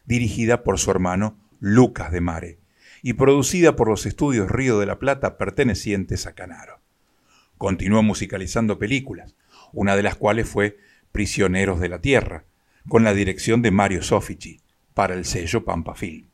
dirigida 0.05 0.63
por 0.63 0.79
su 0.79 0.89
hermano 0.89 1.37
Lucas 1.59 2.11
de 2.11 2.21
Mare, 2.21 2.57
y 3.03 3.13
producida 3.13 3.75
por 3.75 3.87
los 3.87 4.07
estudios 4.07 4.49
Río 4.49 4.79
de 4.79 4.87
la 4.87 4.97
Plata 4.97 5.37
pertenecientes 5.37 6.25
a 6.25 6.33
Canaro. 6.33 6.79
Continuó 7.59 8.01
musicalizando 8.01 8.79
películas, 8.79 9.35
una 9.73 9.95
de 9.95 10.01
las 10.01 10.15
cuales 10.15 10.49
fue 10.49 10.77
Prisioneros 11.11 11.79
de 11.79 11.89
la 11.89 11.99
Tierra, 11.99 12.45
con 12.87 13.03
la 13.03 13.13
dirección 13.13 13.61
de 13.61 13.71
Mario 13.71 14.03
Sofici, 14.03 14.61
para 14.93 15.13
el 15.13 15.25
sello 15.25 15.63
Pampafil. 15.65 16.27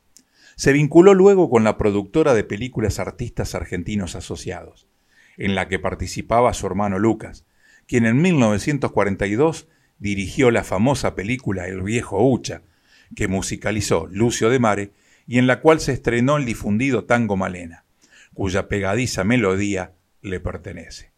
Se 0.55 0.73
vinculó 0.73 1.13
luego 1.13 1.49
con 1.49 1.63
la 1.63 1.78
productora 1.78 2.34
de 2.34 2.43
películas 2.43 2.99
Artistas 2.99 3.53
Argentinos 3.53 4.15
Asociados, 4.15 4.88
en 5.38 5.55
la 5.55 5.67
que 5.67 5.80
participaba 5.80 6.53
su 6.53 6.65
hermano 6.65 6.99
Lucas, 6.99 7.45
quien 7.86 8.05
en 8.05 8.21
1942 8.21 9.67
dirigió 9.99 10.51
la 10.51 10.63
famosa 10.63 11.15
película 11.15 11.67
El 11.67 11.82
viejo 11.82 12.28
Ucha, 12.28 12.63
que 13.15 13.28
musicalizó 13.28 14.07
Lucio 14.11 14.49
de 14.49 14.59
Mare 14.59 14.91
y 15.28 15.39
en 15.39 15.47
la 15.47 15.61
cual 15.61 15.80
se 15.80 15.93
estrenó 15.93 16.38
el 16.38 16.45
difundido 16.45 17.05
tango 17.05 17.38
Malena, 17.38 17.86
cuya 18.34 18.67
pegadiza 18.67 19.23
melodía 19.23 19.93
le 20.21 20.39
pertenece. 20.39 21.11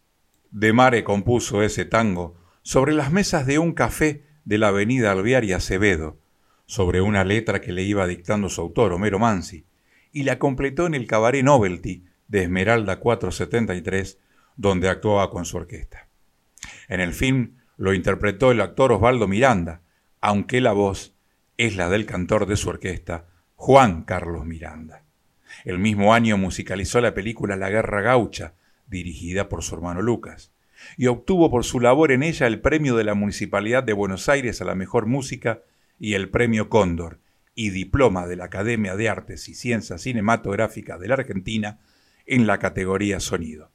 De 0.52 0.74
Mare 0.74 1.04
compuso 1.04 1.64
ese 1.64 1.86
tango 1.86 2.36
sobre 2.62 2.94
las 2.94 3.12
mesas 3.12 3.46
de 3.46 3.60
un 3.60 3.74
café 3.74 4.26
de 4.46 4.58
la 4.58 4.70
avenida 4.70 5.12
Alvear 5.12 5.44
y 5.46 5.54
Acevedo, 5.54 6.20
sobre 6.66 7.02
una 7.02 7.24
letra 7.24 7.62
que 7.62 7.72
le 7.72 7.84
iba 7.84 8.08
dictando 8.08 8.50
su 8.50 8.62
autor, 8.62 8.94
Homero 8.94 9.20
Mansi, 9.20 9.66
y 10.12 10.24
la 10.24 10.40
completó 10.40 10.88
en 10.88 10.94
el 10.94 11.08
Cabaret 11.08 11.44
Novelty 11.44 12.06
de 12.28 12.44
Esmeralda 12.44 13.00
473, 13.00 14.20
donde 14.56 14.90
actuaba 14.90 15.30
con 15.30 15.46
su 15.46 15.58
orquesta. 15.58 16.10
En 16.88 17.00
el 17.00 17.14
film 17.14 17.58
lo 17.78 17.94
interpretó 17.94 18.52
el 18.52 18.62
actor 18.62 18.92
Osvaldo 18.92 19.28
Miranda, 19.28 19.82
aunque 20.22 20.62
la 20.62 20.74
voz 20.74 21.16
es 21.58 21.76
la 21.76 21.90
del 21.90 22.06
cantor 22.06 22.46
de 22.46 22.56
su 22.56 22.70
orquesta, 22.70 23.28
Juan 23.56 24.04
Carlos 24.04 24.46
Miranda. 24.46 25.06
El 25.66 25.80
mismo 25.80 26.14
año 26.14 26.38
musicalizó 26.38 27.02
la 27.02 27.14
película 27.14 27.56
La 27.56 27.70
Guerra 27.70 28.02
Gaucha, 28.02 28.54
dirigida 28.88 29.50
por 29.50 29.64
su 29.64 29.76
hermano 29.76 30.02
Lucas 30.02 30.52
y 30.98 31.08
obtuvo 31.08 31.50
por 31.50 31.64
su 31.64 31.80
labor 31.80 32.12
en 32.12 32.24
ella 32.24 32.48
el 32.48 32.62
premio 32.62 32.96
de 32.96 33.04
la 33.04 33.14
Municipalidad 33.14 33.84
de 33.84 33.94
Buenos 33.94 34.30
Aires 34.30 34.62
a 34.62 34.66
la 34.66 34.76
mejor 34.76 35.06
música 35.06 35.62
y 36.00 36.14
el 36.14 36.30
premio 36.30 36.70
Cóndor 36.70 37.20
y 37.56 37.72
diploma 37.72 38.28
de 38.28 38.38
la 38.38 38.46
Academia 38.46 38.96
de 38.96 39.10
Artes 39.10 39.50
y 39.50 39.54
Ciencias 39.54 40.02
Cinematográficas 40.04 41.00
de 41.00 41.08
la 41.08 41.16
Argentina 41.16 41.80
en 42.26 42.48
la 42.48 42.60
categoría 42.60 43.20
sonido. 43.20 43.72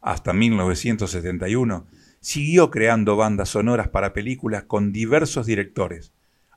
Hasta 0.00 0.32
1971 0.32 1.86
siguió 2.20 2.70
creando 2.70 3.16
bandas 3.16 3.50
sonoras 3.50 3.88
para 3.88 4.12
películas 4.12 4.64
con 4.64 4.92
diversos 4.92 5.46
directores, 5.46 6.12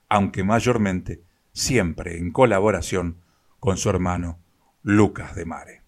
aunque 0.09 0.43
mayormente 0.43 1.21
siempre 1.51 2.17
en 2.17 2.31
colaboración 2.31 3.17
con 3.59 3.77
su 3.77 3.89
hermano 3.89 4.39
Lucas 4.81 5.35
de 5.35 5.45
Mare. 5.45 5.81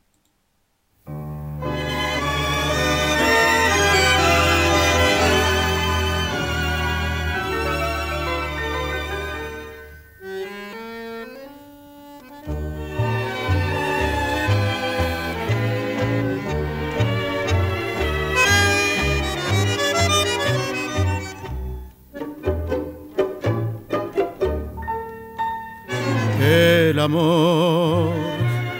Amor 27.08 28.14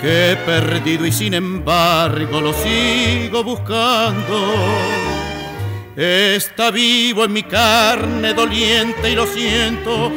que 0.02 0.32
he 0.32 0.36
perdido 0.36 1.06
y 1.06 1.12
sin 1.12 1.34
embargo 1.34 2.42
lo 2.42 2.54
sigo 2.54 3.44
buscando. 3.44 4.54
Está 5.96 6.70
vivo 6.70 7.24
en 7.24 7.34
mi 7.34 7.44
carne 7.44 8.34
doliente 8.34 9.12
y 9.12 9.16
lo 9.16 9.26
siento 9.26 10.12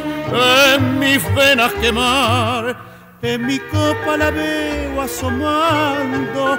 en 0.77 0.99
mis 0.99 1.23
venas 1.35 1.73
quemar. 1.75 2.77
En 3.23 3.47
mi 3.47 3.59
copa 3.59 4.17
la 4.17 4.31
veo 4.31 5.01
asomando 5.01 6.59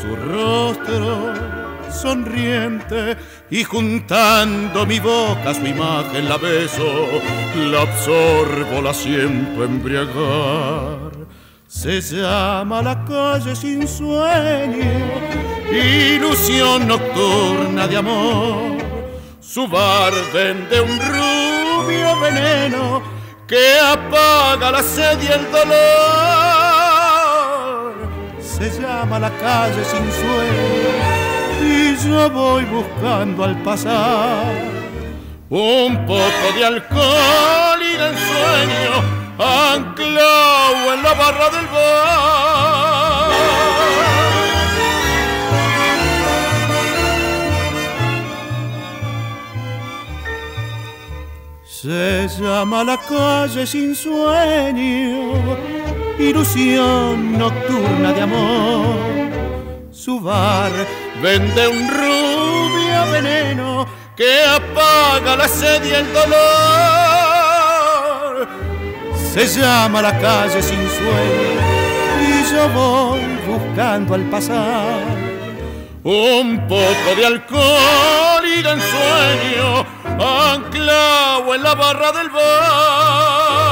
su 0.00 0.16
rostro 0.16 1.59
sonriente 1.92 3.16
y 3.50 3.64
juntando 3.64 4.86
mi 4.86 5.00
boca 5.00 5.54
su 5.54 5.66
imagen 5.66 6.28
la 6.28 6.36
beso, 6.36 7.08
la 7.56 7.82
absorbo, 7.82 8.80
la 8.82 8.94
siento 8.94 9.64
embriagar. 9.64 11.10
Se 11.66 12.00
llama 12.00 12.82
la 12.82 13.04
calle 13.04 13.54
sin 13.54 13.86
sueño, 13.86 14.84
ilusión 15.70 16.88
nocturna 16.88 17.86
de 17.86 17.96
amor. 17.96 18.78
Su 19.40 19.68
bar 19.68 20.12
vende 20.32 20.80
un 20.80 20.98
rubio 20.98 22.20
veneno 22.20 23.02
que 23.46 23.78
apaga 23.78 24.70
la 24.72 24.82
sed 24.82 25.22
y 25.22 25.26
el 25.26 25.50
dolor. 25.50 25.70
Se 28.40 28.70
llama 28.80 29.18
la 29.18 29.30
calle 29.30 29.84
sin 29.84 30.10
sueño 30.12 31.09
yo 32.04 32.30
voy 32.30 32.64
buscando 32.64 33.44
al 33.44 33.56
pasar 33.62 34.44
un 35.50 36.06
poco 36.06 36.44
de 36.56 36.64
alcohol 36.64 37.80
y 37.82 37.92
de 37.92 38.08
sueño 38.28 38.94
anclado 39.38 40.94
en 40.94 41.02
la 41.02 41.14
barra 41.14 41.50
del 41.50 41.66
bar. 41.66 43.30
Se 51.64 52.28
llama 52.38 52.84
la 52.84 52.98
calle 52.98 53.66
sin 53.66 53.94
sueño, 53.94 55.32
ilusión 56.18 57.38
nocturna 57.38 58.12
de 58.12 58.20
amor. 58.20 59.19
Su 60.02 60.18
bar 60.18 60.72
vende 61.22 61.68
un 61.68 61.86
rubio 61.90 63.12
veneno 63.12 63.86
que 64.16 64.42
apaga 64.44 65.36
la 65.36 65.46
sed 65.46 65.84
y 65.84 65.90
el 65.92 66.10
dolor. 66.10 66.38
Se 69.34 69.46
llama 69.46 70.00
la 70.00 70.18
calle 70.18 70.62
sin 70.62 70.88
sueño 70.88 71.60
y 72.18 72.44
yo 72.50 72.66
voy 72.70 73.20
buscando 73.46 74.14
al 74.14 74.22
pasar 74.30 75.04
un 76.02 76.66
poco 76.66 77.14
de 77.14 77.26
alcohol 77.26 78.42
y 78.46 78.62
de 78.62 78.70
ensueño 78.70 79.84
anclado 80.18 81.54
en 81.54 81.62
la 81.62 81.74
barra 81.74 82.10
del 82.12 82.30
bar. 82.30 83.69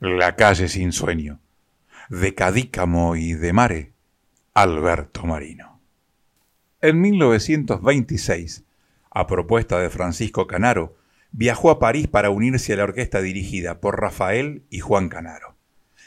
La 0.00 0.36
calle 0.36 0.68
sin 0.68 0.92
sueño, 0.92 1.40
de 2.08 2.32
Cadícamo 2.32 3.16
y 3.16 3.32
de 3.32 3.52
Mare, 3.52 3.94
Alberto 4.54 5.26
Marino. 5.26 5.80
En 6.80 7.00
1926, 7.00 8.62
a 9.10 9.26
propuesta 9.26 9.80
de 9.80 9.90
Francisco 9.90 10.46
Canaro, 10.46 10.96
viajó 11.32 11.72
a 11.72 11.80
París 11.80 12.06
para 12.06 12.30
unirse 12.30 12.74
a 12.74 12.76
la 12.76 12.84
orquesta 12.84 13.20
dirigida 13.20 13.80
por 13.80 14.00
Rafael 14.00 14.62
y 14.70 14.78
Juan 14.78 15.08
Canaro. 15.08 15.56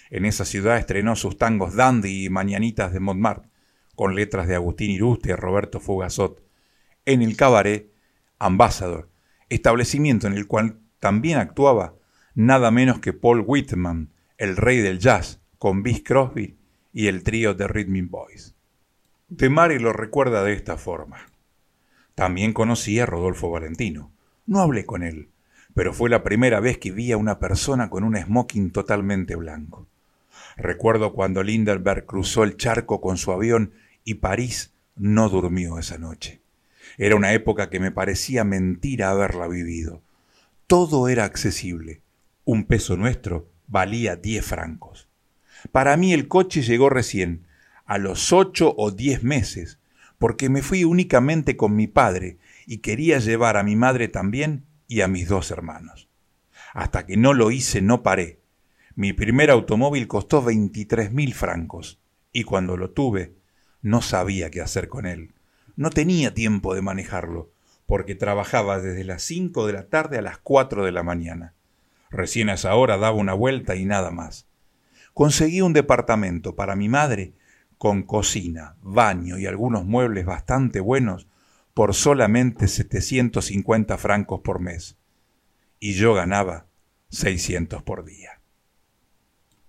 En 0.09 0.23
esa 0.23 0.45
ciudad 0.45 0.77
estrenó 0.77 1.17
sus 1.17 1.37
tangos 1.37 1.75
Dandy 1.75 2.23
y 2.23 2.29
Mañanitas 2.29 2.93
de 2.93 3.01
Montmartre, 3.01 3.49
con 3.97 4.15
letras 4.15 4.47
de 4.47 4.55
Agustín 4.55 4.91
Iruste 4.91 5.31
y 5.31 5.35
Roberto 5.35 5.81
Fugazot. 5.81 6.41
En 7.03 7.21
el 7.21 7.35
cabaret 7.35 7.91
Ambassador, 8.39 9.09
establecimiento 9.49 10.27
en 10.27 10.33
el 10.35 10.47
cual 10.47 10.79
también 11.01 11.39
actuaba 11.39 11.95
nada 12.35 12.71
menos 12.71 12.99
que 12.99 13.13
Paul 13.13 13.43
Whitman, 13.45 14.09
el 14.37 14.57
rey 14.57 14.77
del 14.77 14.99
jazz, 14.99 15.39
con 15.57 15.83
Bis 15.83 16.03
Crosby 16.03 16.57
y 16.93 17.07
el 17.07 17.23
trío 17.23 17.53
de 17.53 17.67
Rhythm 17.67 18.09
Boys. 18.09 18.55
De 19.29 19.49
Mare 19.49 19.79
lo 19.79 19.93
recuerda 19.93 20.43
de 20.43 20.53
esta 20.53 20.77
forma. 20.77 21.27
También 22.15 22.53
conocí 22.53 22.99
a 22.99 23.05
Rodolfo 23.05 23.49
Valentino. 23.49 24.11
No 24.45 24.59
hablé 24.59 24.85
con 24.85 25.03
él, 25.03 25.29
pero 25.73 25.93
fue 25.93 26.09
la 26.09 26.23
primera 26.23 26.59
vez 26.59 26.77
que 26.77 26.91
vi 26.91 27.11
a 27.11 27.17
una 27.17 27.39
persona 27.39 27.89
con 27.89 28.03
un 28.03 28.17
smoking 28.17 28.71
totalmente 28.71 29.35
blanco. 29.35 29.87
Recuerdo 30.57 31.13
cuando 31.13 31.43
Lindenberg 31.43 32.05
cruzó 32.05 32.43
el 32.43 32.57
charco 32.57 32.99
con 32.99 33.17
su 33.17 33.31
avión 33.31 33.73
y 34.03 34.15
París 34.15 34.73
no 34.95 35.29
durmió 35.29 35.79
esa 35.79 35.97
noche. 35.97 36.41
Era 36.97 37.15
una 37.15 37.33
época 37.33 37.69
que 37.69 37.79
me 37.79 37.91
parecía 37.91 38.43
mentira 38.43 39.11
haberla 39.11 39.47
vivido. 39.47 40.01
Todo 40.67 41.07
era 41.07 41.23
accesible. 41.23 42.00
Un 42.43 42.65
peso 42.65 42.97
nuestro 42.97 43.51
valía 43.67 44.15
diez 44.15 44.43
francos. 44.43 45.07
Para 45.71 45.95
mí 45.95 46.11
el 46.11 46.27
coche 46.27 46.63
llegó 46.63 46.89
recién, 46.89 47.45
a 47.85 47.99
los 47.99 48.33
ocho 48.33 48.73
o 48.77 48.89
diez 48.89 49.21
meses, 49.23 49.79
porque 50.17 50.49
me 50.49 50.63
fui 50.63 50.83
únicamente 50.83 51.55
con 51.55 51.75
mi 51.75 51.85
padre 51.85 52.39
y 52.65 52.79
quería 52.79 53.19
llevar 53.19 53.57
a 53.57 53.63
mi 53.63 53.75
madre 53.75 54.07
también 54.07 54.65
y 54.87 55.01
a 55.01 55.07
mis 55.07 55.27
dos 55.27 55.51
hermanos. 55.51 56.09
Hasta 56.73 57.05
que 57.05 57.15
no 57.15 57.33
lo 57.33 57.51
hice 57.51 57.81
no 57.81 58.01
paré. 58.01 58.39
Mi 58.95 59.13
primer 59.13 59.51
automóvil 59.51 60.07
costó 60.07 60.41
veintitrés 60.41 61.11
mil 61.11 61.35
francos 61.35 62.01
y 62.33 62.43
cuando 62.43 62.75
lo 62.75 62.89
tuve 62.89 63.35
no 63.83 64.01
sabía 64.01 64.49
qué 64.49 64.61
hacer 64.61 64.87
con 64.87 65.05
él. 65.05 65.33
No 65.75 65.91
tenía 65.91 66.33
tiempo 66.33 66.73
de 66.73 66.81
manejarlo 66.81 67.51
porque 67.85 68.15
trabajaba 68.15 68.79
desde 68.79 69.03
las 69.03 69.21
cinco 69.21 69.67
de 69.67 69.73
la 69.73 69.89
tarde 69.89 70.17
a 70.17 70.21
las 70.21 70.39
cuatro 70.39 70.85
de 70.85 70.91
la 70.91 71.03
mañana. 71.03 71.53
Recién 72.11 72.49
a 72.49 72.53
esa 72.53 72.75
hora 72.75 72.97
daba 72.97 73.15
una 73.15 73.33
vuelta 73.33 73.75
y 73.75 73.85
nada 73.85 74.11
más. 74.11 74.47
Conseguí 75.13 75.61
un 75.61 75.73
departamento 75.73 76.55
para 76.55 76.75
mi 76.75 76.89
madre 76.89 77.33
con 77.77 78.03
cocina, 78.03 78.75
baño 78.81 79.39
y 79.39 79.47
algunos 79.47 79.85
muebles 79.85 80.25
bastante 80.25 80.81
buenos 80.81 81.27
por 81.73 81.95
solamente 81.95 82.67
750 82.67 83.97
francos 83.97 84.41
por 84.41 84.59
mes. 84.59 84.97
Y 85.79 85.93
yo 85.93 86.13
ganaba 86.13 86.67
600 87.09 87.81
por 87.81 88.05
día. 88.05 88.41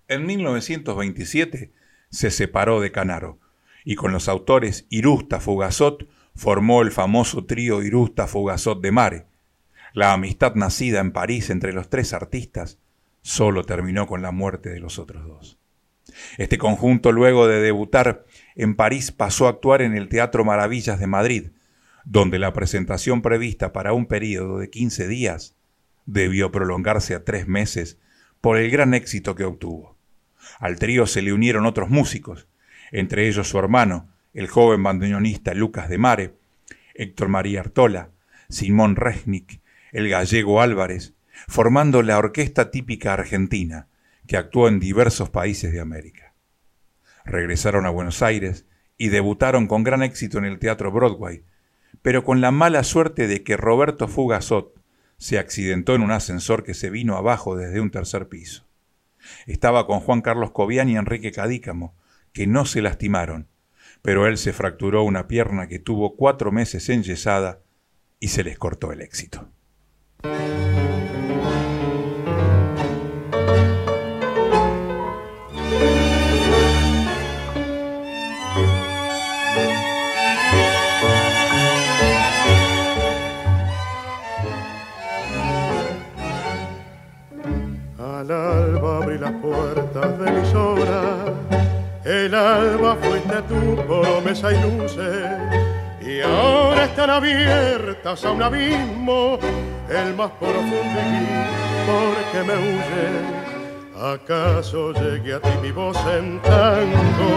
En 0.07 0.25
1927 0.25 1.71
se 2.09 2.29
separó 2.29 2.81
de 2.81 2.91
Canaro 2.91 3.39
y 3.83 3.95
con 3.95 4.11
los 4.11 4.29
autores 4.29 4.85
Irusta 4.89 5.39
Fugazot 5.39 6.07
formó 6.35 6.81
el 6.81 6.91
famoso 6.91 7.45
trío 7.45 7.81
Irusta 7.81 8.27
Fugazot 8.27 8.81
de 8.81 8.91
Mare. 8.91 9.25
La 9.93 10.11
amistad 10.11 10.55
nacida 10.55 10.99
en 10.99 11.11
París 11.11 11.51
entre 11.51 11.71
los 11.71 11.87
tres 11.87 12.13
artistas 12.13 12.79
solo 13.21 13.63
terminó 13.63 14.07
con 14.07 14.23
la 14.23 14.31
muerte 14.31 14.69
de 14.69 14.79
los 14.79 14.97
otros 14.97 15.27
dos. 15.27 15.59
Este 16.39 16.57
conjunto, 16.57 17.11
luego 17.11 17.47
de 17.47 17.61
debutar 17.61 18.25
en 18.55 18.75
París, 18.75 19.11
pasó 19.11 19.45
a 19.45 19.51
actuar 19.51 19.83
en 19.83 19.95
el 19.95 20.09
Teatro 20.09 20.43
Maravillas 20.43 20.99
de 20.99 21.05
Madrid, 21.05 21.51
donde 22.05 22.39
la 22.39 22.53
presentación 22.53 23.21
prevista 23.21 23.71
para 23.71 23.93
un 23.93 24.07
período 24.07 24.57
de 24.57 24.71
15 24.71 25.07
días 25.07 25.55
debió 26.07 26.51
prolongarse 26.51 27.13
a 27.13 27.23
tres 27.23 27.47
meses 27.47 27.99
por 28.41 28.57
el 28.57 28.71
gran 28.71 28.95
éxito 28.95 29.35
que 29.35 29.45
obtuvo. 29.45 29.95
Al 30.59 30.79
trío 30.79 31.05
se 31.05 31.21
le 31.21 31.33
unieron 31.33 31.67
otros 31.67 31.89
músicos, 31.89 32.47
entre 32.91 33.27
ellos 33.27 33.47
su 33.47 33.59
hermano, 33.59 34.09
el 34.33 34.47
joven 34.47 34.81
bandoneonista 34.81 35.53
Lucas 35.53 35.87
de 35.87 35.99
Mare, 35.99 36.33
Héctor 36.95 37.29
María 37.29 37.61
Artola, 37.61 38.09
Simón 38.49 38.95
Resnick, 38.95 39.61
el 39.93 40.09
gallego 40.09 40.59
Álvarez, 40.59 41.13
formando 41.47 42.01
la 42.01 42.17
orquesta 42.17 42.71
típica 42.71 43.13
argentina, 43.13 43.87
que 44.27 44.37
actuó 44.37 44.67
en 44.67 44.79
diversos 44.79 45.29
países 45.29 45.71
de 45.71 45.79
América. 45.79 46.33
Regresaron 47.25 47.85
a 47.85 47.91
Buenos 47.91 48.21
Aires 48.21 48.65
y 48.97 49.09
debutaron 49.09 49.67
con 49.67 49.83
gran 49.83 50.03
éxito 50.03 50.39
en 50.39 50.45
el 50.45 50.59
Teatro 50.59 50.91
Broadway, 50.91 51.43
pero 52.01 52.23
con 52.23 52.41
la 52.41 52.51
mala 52.51 52.83
suerte 52.83 53.27
de 53.27 53.43
que 53.43 53.55
Roberto 53.55 54.07
Fugazot 54.07 54.73
se 55.17 55.37
accidentó 55.37 55.95
en 55.95 56.01
un 56.01 56.11
ascensor 56.11 56.63
que 56.63 56.73
se 56.73 56.89
vino 56.89 57.15
abajo 57.15 57.55
desde 57.55 57.79
un 57.79 57.91
tercer 57.91 58.27
piso. 58.27 58.65
Estaba 59.45 59.85
con 59.85 59.99
Juan 59.99 60.21
Carlos 60.21 60.51
Cobian 60.51 60.89
y 60.89 60.97
Enrique 60.97 61.31
Cadícamo, 61.31 61.95
que 62.33 62.47
no 62.47 62.65
se 62.65 62.81
lastimaron, 62.81 63.47
pero 64.01 64.27
él 64.27 64.37
se 64.37 64.53
fracturó 64.53 65.03
una 65.03 65.27
pierna 65.27 65.67
que 65.67 65.79
tuvo 65.79 66.15
cuatro 66.15 66.51
meses 66.51 66.89
enyesada 66.89 67.61
y 68.19 68.29
se 68.29 68.43
les 68.43 68.57
cortó 68.57 68.91
el 68.91 69.01
éxito. 69.01 69.49
Al 88.23 88.31
alba 88.31 88.97
abrí 89.03 89.17
las 89.17 89.31
puertas 89.33 90.19
de 90.19 90.31
mis 90.31 90.53
horas, 90.53 91.31
el 92.05 92.33
alba 92.33 92.95
fuiste 92.95 93.41
tú, 93.49 93.75
promesa 93.85 94.53
y 94.53 94.61
luces, 94.61 95.27
y 96.05 96.21
ahora 96.21 96.85
están 96.85 97.09
abiertas 97.09 98.25
a 98.25 98.31
un 98.31 98.43
abismo, 98.43 99.39
el 99.89 100.13
más 100.15 100.31
profundo 100.31 100.75
y 100.75 101.43
porque 101.85 102.47
me 102.47 102.53
huye. 102.53 103.43
¿Acaso 103.95 104.91
llegue 104.91 105.35
a 105.35 105.39
ti 105.39 105.49
mi 105.61 105.71
voz 105.71 105.97
en 106.07 106.41
tango? 106.41 107.31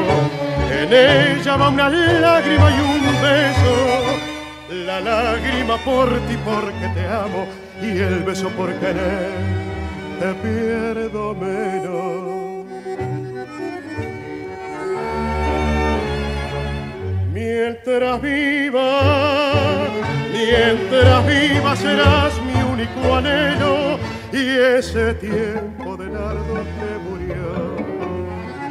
En 0.70 0.92
ella 0.92 1.56
va 1.56 1.68
una 1.68 1.88
lágrima 1.88 2.70
y 2.70 2.80
un 2.80 3.22
beso. 3.22 4.84
La 4.86 5.00
lágrima 5.00 5.76
por 5.84 6.08
ti 6.26 6.36
porque 6.44 6.88
te 6.94 7.06
amo 7.06 7.46
y 7.80 7.98
el 7.98 8.24
beso 8.24 8.48
por 8.50 8.72
querer 8.80 9.30
te 10.18 10.34
pierdo 10.34 11.34
menos. 11.34 12.35
Mientras 17.36 18.22
viva, 18.22 19.88
mientras 20.32 21.26
viva 21.26 21.76
serás 21.76 22.32
mi 22.40 22.62
único 22.62 23.14
anhelo 23.14 23.98
y 24.32 24.78
ese 24.78 25.12
tiempo 25.12 25.98
de 25.98 26.06
largo 26.06 26.54
te 26.78 26.98
murió. 27.06 27.76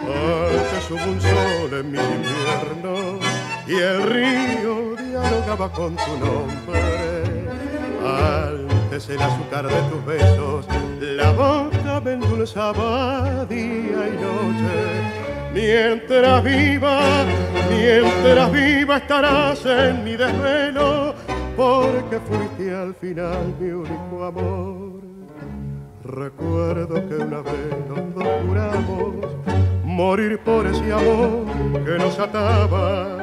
Antes 0.01 0.89
hubo 0.89 1.11
un 1.11 1.21
sol 1.21 1.79
en 1.79 1.91
mi 1.91 1.99
invierno 1.99 3.19
y 3.67 3.73
el 3.75 4.01
río 4.01 4.95
dialogaba 4.95 5.71
con 5.71 5.95
tu 5.95 6.17
nombre. 6.17 6.81
Antes 8.03 9.09
el 9.09 9.21
azúcar 9.21 9.67
de 9.67 9.81
tus 9.91 10.05
besos, 10.07 10.65
la 11.01 11.31
boca 11.33 12.01
me 12.03 12.13
endulzaba 12.13 13.45
día 13.45 14.09
y 14.09 14.17
noche. 14.19 15.34
Mientras 15.55 16.43
viva, 16.43 17.23
mientras 17.69 18.51
viva 18.51 18.97
estarás 18.97 19.65
en 19.65 20.03
mi 20.03 20.17
desvelo, 20.17 21.15
porque 21.55 22.19
fuiste 22.19 22.75
al 22.75 22.93
final 22.95 23.55
mi 23.57 23.69
único 23.69 24.25
amor. 24.25 25.01
Recuerdo 26.03 26.95
que 27.07 27.15
una 27.15 27.39
vez 27.39 27.71
los 27.87 28.15
dos 28.15 28.27
juramos 28.45 29.15
morir 29.85 30.39
por 30.39 30.67
ese 30.67 30.91
amor 30.91 31.45
que 31.85 31.97
nos 31.99 32.19
ataba 32.19 33.17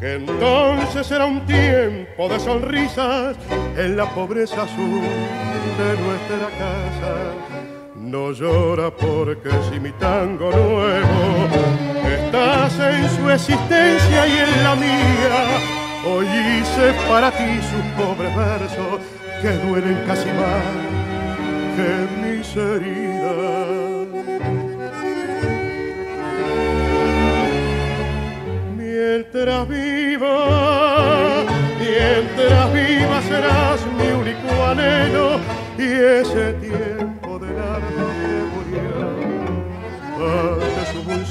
que 0.00 0.14
entonces 0.14 1.12
era 1.12 1.26
un 1.26 1.46
tiempo 1.46 2.28
de 2.28 2.40
sonrisas 2.40 3.36
en 3.76 3.96
la 3.96 4.12
pobreza 4.12 4.64
azul 4.64 5.00
de 5.78 6.02
nuestra 6.02 6.48
casa. 6.58 7.51
No 8.12 8.30
llora 8.30 8.90
porque 8.90 9.48
si 9.70 9.80
mi 9.80 9.90
tango 9.92 10.50
nuevo 10.50 11.48
estás 12.04 12.78
en 12.78 13.08
su 13.08 13.30
existencia 13.30 14.26
y 14.26 14.32
en 14.32 14.64
la 14.64 14.74
mía, 14.74 15.40
hoy 16.06 16.26
hice 16.26 16.92
para 17.08 17.30
ti 17.30 17.58
sus 17.70 18.04
pobres 18.04 18.36
versos 18.36 19.00
que 19.40 19.52
duelen 19.66 19.98
casi 20.06 20.28
más 20.28 20.62
que 21.74 21.90
mis 22.20 22.54
heridas. 22.54 23.72
mientras 28.76 29.68
viva, 29.68 31.44
mientras 31.80 32.72
viva 32.74 33.22
serás 33.22 33.80
mi 33.96 34.08
único 34.20 34.64
anhelo 34.66 35.40
y 35.78 35.84
ese 36.20 36.52
tiempo 36.60 36.91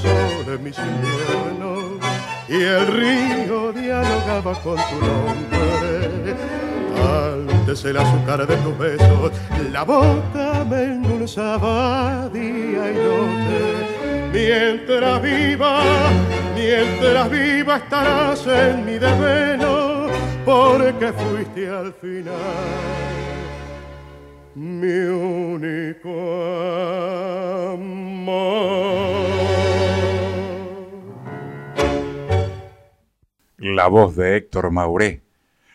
En 0.04 0.62
mis 0.62 0.76
inviernos 0.78 2.00
y 2.48 2.54
el 2.54 2.86
río 2.86 3.72
dialogaba 3.72 4.54
con 4.62 4.76
tu 4.76 5.06
nombre. 5.06 6.36
Antes 7.04 7.84
el 7.84 7.96
azúcar 7.96 8.46
de 8.46 8.56
tus 8.56 8.78
besos, 8.78 9.32
la 9.72 9.82
boca 9.84 10.64
me 10.68 10.84
endulzaba 10.84 12.28
día 12.32 12.90
y 12.90 12.94
noche 12.94 13.82
Mientras 14.32 15.20
viva, 15.20 15.82
mientras 16.54 17.30
viva 17.30 17.76
estarás 17.76 18.46
en 18.46 18.86
mi 18.86 18.98
desvelo, 18.98 20.08
porque 20.44 21.12
fuiste 21.12 21.68
al 21.68 21.92
final 21.92 22.32
mi 24.54 24.86
único 24.86 26.10
amor. 27.74 29.21
La 33.64 33.86
voz 33.86 34.16
de 34.16 34.36
Héctor 34.36 34.72
Mauré 34.72 35.22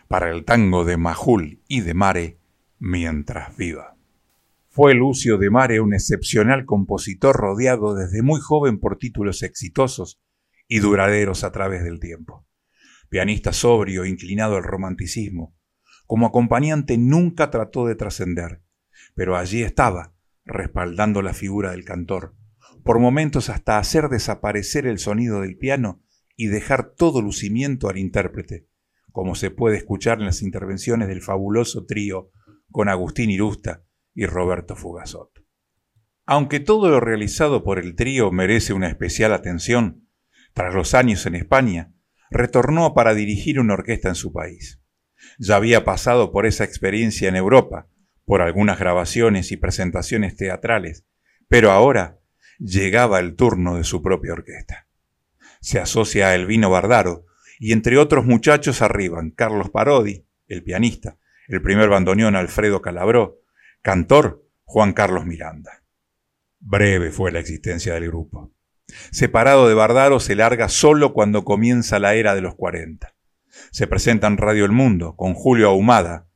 para 0.08 0.30
el 0.30 0.44
tango 0.44 0.84
de 0.84 0.98
Majul 0.98 1.62
y 1.68 1.80
de 1.80 1.94
Mare 1.94 2.38
mientras 2.78 3.56
viva. 3.56 3.96
Fue 4.68 4.92
Lucio 4.92 5.38
de 5.38 5.48
Mare 5.48 5.80
un 5.80 5.94
excepcional 5.94 6.66
compositor 6.66 7.34
rodeado 7.34 7.94
desde 7.94 8.20
muy 8.20 8.42
joven 8.42 8.78
por 8.78 8.98
títulos 8.98 9.42
exitosos 9.42 10.20
y 10.68 10.80
duraderos 10.80 11.44
a 11.44 11.50
través 11.50 11.82
del 11.82 11.98
tiempo. 11.98 12.46
Pianista 13.08 13.54
sobrio, 13.54 14.04
inclinado 14.04 14.56
al 14.56 14.64
romanticismo, 14.64 15.56
como 16.06 16.26
acompañante 16.26 16.98
nunca 16.98 17.50
trató 17.50 17.86
de 17.86 17.94
trascender, 17.94 18.60
pero 19.14 19.34
allí 19.34 19.62
estaba, 19.62 20.12
respaldando 20.44 21.22
la 21.22 21.32
figura 21.32 21.70
del 21.70 21.86
cantor, 21.86 22.34
por 22.84 22.98
momentos 22.98 23.48
hasta 23.48 23.78
hacer 23.78 24.10
desaparecer 24.10 24.86
el 24.86 24.98
sonido 24.98 25.40
del 25.40 25.56
piano 25.56 26.02
y 26.38 26.46
dejar 26.46 26.94
todo 26.94 27.20
lucimiento 27.20 27.88
al 27.88 27.98
intérprete, 27.98 28.68
como 29.10 29.34
se 29.34 29.50
puede 29.50 29.76
escuchar 29.76 30.20
en 30.20 30.26
las 30.26 30.40
intervenciones 30.40 31.08
del 31.08 31.20
fabuloso 31.20 31.84
trío 31.84 32.30
con 32.70 32.88
Agustín 32.88 33.28
Irusta, 33.28 33.84
y 34.14 34.26
Roberto 34.26 34.74
Fugazot. 34.74 35.30
Aunque 36.26 36.58
todo 36.58 36.90
lo 36.90 36.98
realizado 36.98 37.62
por 37.62 37.78
el 37.78 37.94
trío 37.94 38.32
merece 38.32 38.72
una 38.72 38.88
especial 38.88 39.32
atención, 39.32 40.08
tras 40.54 40.74
los 40.74 40.94
años 40.94 41.24
en 41.26 41.36
España, 41.36 41.92
retornó 42.30 42.94
para 42.94 43.14
dirigir 43.14 43.60
una 43.60 43.74
orquesta 43.74 44.08
en 44.08 44.16
su 44.16 44.32
país. 44.32 44.80
Ya 45.38 45.54
había 45.54 45.84
pasado 45.84 46.32
por 46.32 46.46
esa 46.46 46.64
experiencia 46.64 47.28
en 47.28 47.36
Europa, 47.36 47.88
por 48.24 48.42
algunas 48.42 48.78
grabaciones 48.78 49.52
y 49.52 49.56
presentaciones 49.56 50.36
teatrales, 50.36 51.04
pero 51.46 51.70
ahora 51.70 52.18
llegaba 52.58 53.20
el 53.20 53.36
turno 53.36 53.76
de 53.76 53.84
su 53.84 54.02
propia 54.02 54.32
orquesta. 54.32 54.87
Se 55.68 55.78
asocia 55.78 56.28
a 56.28 56.34
Elvino 56.34 56.70
Bardaro 56.70 57.26
y 57.58 57.72
entre 57.72 57.98
otros 57.98 58.24
muchachos 58.24 58.80
arriban 58.80 59.32
Carlos 59.32 59.68
Parodi, 59.68 60.24
el 60.46 60.62
pianista, 60.62 61.18
el 61.46 61.60
primer 61.60 61.90
bandoneón 61.90 62.36
Alfredo 62.36 62.80
Calabró, 62.80 63.42
Cantor 63.82 64.48
Juan 64.64 64.94
Carlos 64.94 65.26
Miranda. 65.26 65.82
Breve 66.58 67.10
fue 67.10 67.32
la 67.32 67.40
existencia 67.40 67.92
del 67.92 68.06
grupo. 68.06 68.50
Separado 69.10 69.68
de 69.68 69.74
Bardaro 69.74 70.20
se 70.20 70.36
larga 70.36 70.70
solo 70.70 71.12
cuando 71.12 71.44
comienza 71.44 71.98
la 71.98 72.14
era 72.14 72.34
de 72.34 72.40
los 72.40 72.54
40. 72.54 73.14
Se 73.70 73.86
presenta 73.86 74.26
en 74.26 74.38
Radio 74.38 74.64
El 74.64 74.72
Mundo 74.72 75.16
con 75.16 75.34
Julio 75.34 75.68
Ahumada, 75.68 76.30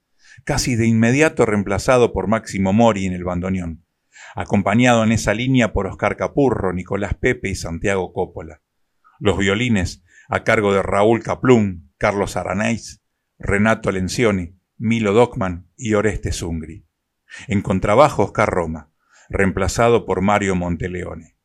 casi 0.45 0.76
de 0.76 0.87
inmediato 0.87 1.47
reemplazado 1.47 2.12
por 2.12 2.26
Máximo 2.26 2.74
Mori 2.74 3.07
en 3.07 3.14
el 3.14 3.24
bandoneón, 3.24 3.87
acompañado 4.35 5.03
en 5.03 5.12
esa 5.12 5.33
línea 5.33 5.72
por 5.72 5.87
Oscar 5.87 6.18
Capurro, 6.18 6.74
Nicolás 6.74 7.14
Pepe 7.14 7.49
y 7.49 7.55
Santiago 7.55 8.12
Coppola. 8.12 8.61
Los 9.22 9.38
violines 9.38 10.02
a 10.28 10.42
cargo 10.42 10.74
de 10.74 10.82
Raúl 10.82 11.22
Caplún, 11.22 11.92
Carlos 11.96 12.36
Aranaiz, 12.36 13.00
Renato 13.38 13.92
Lencioni, 13.92 14.58
Milo 14.78 15.12
Dockman 15.12 15.68
y 15.76 15.94
Oreste 15.94 16.32
Zungri. 16.32 16.88
En 17.46 17.62
contrabajo 17.62 18.24
Oscar 18.24 18.50
Roma, 18.50 18.90
reemplazado 19.28 20.06
por 20.06 20.22
Mario 20.22 20.56
Monteleone. 20.56 21.36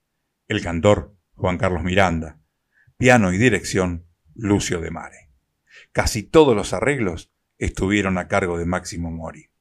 El 0.47 0.63
cantor 0.63 1.15
Juan 1.35 1.59
Carlos 1.59 1.83
Miranda. 1.83 2.39
Piano 2.97 3.31
y 3.31 3.37
dirección 3.37 4.07
Lucio 4.33 4.81
de 4.81 4.89
Mare. 4.89 5.29
Casi 5.91 6.23
todos 6.23 6.55
los 6.55 6.73
arreglos 6.73 7.31
estuvieron 7.59 8.17
a 8.17 8.27
cargo 8.27 8.57
de 8.57 8.65
Máximo 8.65 9.11
Mori. 9.11 9.51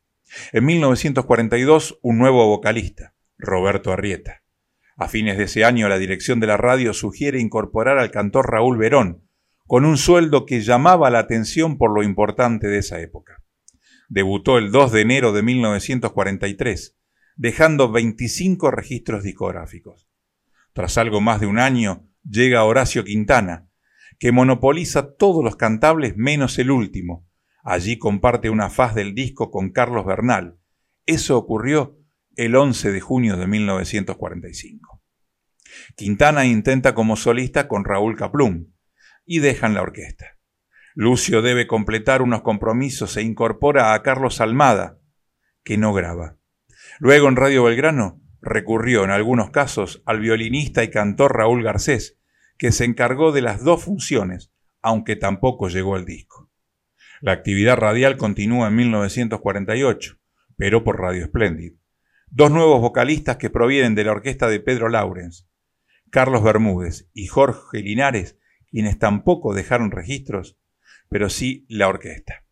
En 0.53 0.65
1942, 0.65 1.99
un 2.01 2.17
nuevo 2.17 2.47
vocalista, 2.47 3.15
Roberto 3.37 3.93
Arrieta. 3.93 4.43
A 4.97 5.09
fines 5.09 5.37
de 5.37 5.45
ese 5.45 5.65
año, 5.65 5.89
la 5.91 5.99
dirección 5.99 6.41
de 6.41 6.47
la 6.47 6.57
radio 6.57 6.95
sugiere 6.95 7.39
incorporar 7.39 7.99
al 7.99 8.11
cantor 8.11 8.51
Raúl 8.51 8.79
Verón, 8.79 9.29
con 9.67 9.85
un 9.85 9.99
sueldo 9.99 10.47
que 10.47 10.63
llamaba 10.63 11.11
la 11.11 11.19
atención 11.19 11.77
por 11.77 11.95
lo 11.95 12.03
importante 12.03 12.67
de 12.69 12.79
esa 12.79 13.01
época. 13.01 13.43
Debutó 14.09 14.57
el 14.57 14.71
2 14.71 14.93
de 14.93 15.01
enero 15.03 15.33
de 15.33 15.43
1943, 15.43 16.97
dejando 17.37 17.93
25 17.93 18.71
registros 18.71 19.23
discográficos. 19.23 20.09
Tras 20.73 20.97
algo 20.97 21.21
más 21.21 21.41
de 21.41 21.47
un 21.47 21.59
año, 21.59 22.09
llega 22.23 22.65
Horacio 22.65 23.05
Quintana, 23.05 23.69
que 24.19 24.33
monopoliza 24.33 25.15
todos 25.15 25.45
los 25.45 25.57
cantables 25.57 26.17
menos 26.17 26.59
el 26.59 26.71
último. 26.71 27.29
Allí 27.63 27.99
comparte 27.99 28.49
una 28.49 28.71
faz 28.71 28.95
del 28.95 29.15
disco 29.15 29.51
con 29.51 29.71
Carlos 29.73 30.07
Bernal. 30.07 30.59
Eso 31.05 31.37
ocurrió 31.37 31.99
el 32.37 32.55
11 32.55 32.93
de 32.93 33.01
junio 33.01 33.37
de 33.37 33.47
1945. 33.47 35.03
Quintana 35.97 36.45
intenta 36.45 36.95
como 36.95 37.17
solista 37.17 37.67
con 37.67 37.85
Raúl 37.85 38.17
Caplum 38.17 38.67
y 39.25 39.41
dejan 39.41 39.75
la 39.75 39.83
orquesta. 39.83 40.37
Lucio 40.95 41.43
debe 41.43 41.67
completar 41.67 42.23
unos 42.23 42.43
compromisos 42.43 43.17
e 43.17 43.23
incorpora 43.23 43.95
a 43.95 44.03
Carlos 44.03 44.41
Almada, 44.41 44.99
que 45.65 45.79
no 45.79 45.93
graba. 45.93 46.37
Luego 46.99 47.29
en 47.29 47.37
Radio 47.37 47.65
Belgrano 47.65 48.21
recurrió 48.41 49.05
en 49.05 49.11
algunos 49.11 49.51
casos 49.51 50.03
al 50.07 50.21
violinista 50.21 50.85
y 50.85 50.91
cantor 50.91 51.37
Raúl 51.37 51.63
Garcés, 51.63 52.19
que 52.59 52.73
se 52.73 52.85
encargó 52.85 53.33
de 53.33 53.43
las 53.43 53.63
dos 53.65 53.85
funciones, 53.85 54.53
aunque 54.83 55.17
tampoco 55.17 55.69
llegó 55.69 55.97
al 55.97 56.05
disco. 56.05 56.51
La 57.21 57.33
actividad 57.33 57.77
radial 57.77 58.17
continúa 58.17 58.69
en 58.69 58.77
1948, 58.77 60.19
pero 60.57 60.85
por 60.85 61.01
Radio 61.01 61.27
Splendid. 61.27 61.75
Dos 62.31 62.51
nuevos 62.51 62.81
vocalistas 62.81 63.37
que 63.37 63.51
provienen 63.51 63.95
de 63.95 64.05
la 64.05 64.13
orquesta 64.13 64.49
de 64.49 64.61
Pedro 64.61 64.89
Laurens, 64.89 65.49
Carlos 66.11 66.43
Bermúdez 66.43 67.09
y 67.13 67.27
Jorge 67.27 67.81
Linares, 67.81 68.37
quienes 68.71 68.99
tampoco 68.99 69.55
dejaron 69.55 69.91
registros, 69.91 70.59
pero 71.09 71.29
sí 71.31 71.65
la 71.69 71.89
orquesta. 71.89 72.45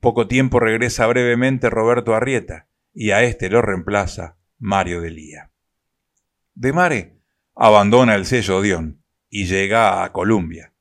Poco 0.00 0.26
tiempo 0.26 0.60
regresa 0.60 1.06
brevemente 1.06 1.70
Roberto 1.70 2.14
Arrieta 2.14 2.68
y 2.92 3.12
a 3.12 3.22
este 3.22 3.48
lo 3.48 3.62
reemplaza 3.62 4.36
Mario 4.58 5.00
Delía. 5.00 5.50
De 6.54 6.72
Mare 6.72 7.20
abandona 7.54 8.14
el 8.14 8.26
sello 8.26 8.58
Odeón 8.58 9.02
y 9.28 9.46
llega 9.46 10.04
a 10.04 10.12
Columbia. 10.12 10.74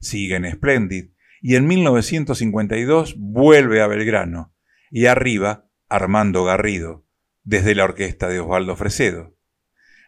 Sigue 0.00 0.36
en 0.36 0.50
Splendid 0.50 1.10
y 1.40 1.56
en 1.56 1.66
1952 1.66 3.14
vuelve 3.16 3.80
a 3.80 3.86
Belgrano 3.86 4.52
y 4.90 5.06
arriba 5.06 5.68
Armando 5.88 6.44
Garrido, 6.44 7.04
desde 7.44 7.74
la 7.74 7.84
orquesta 7.84 8.28
de 8.28 8.40
Osvaldo 8.40 8.76
Fresedo. 8.76 9.34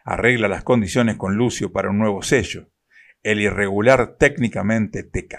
Arregla 0.03 0.47
las 0.47 0.63
condiciones 0.63 1.17
con 1.17 1.35
Lucio 1.35 1.71
para 1.71 1.89
un 1.89 1.97
nuevo 1.97 2.21
sello, 2.21 2.69
el 3.23 3.41
irregular 3.41 4.17
técnicamente 4.17 5.01
TK. 5.03 5.35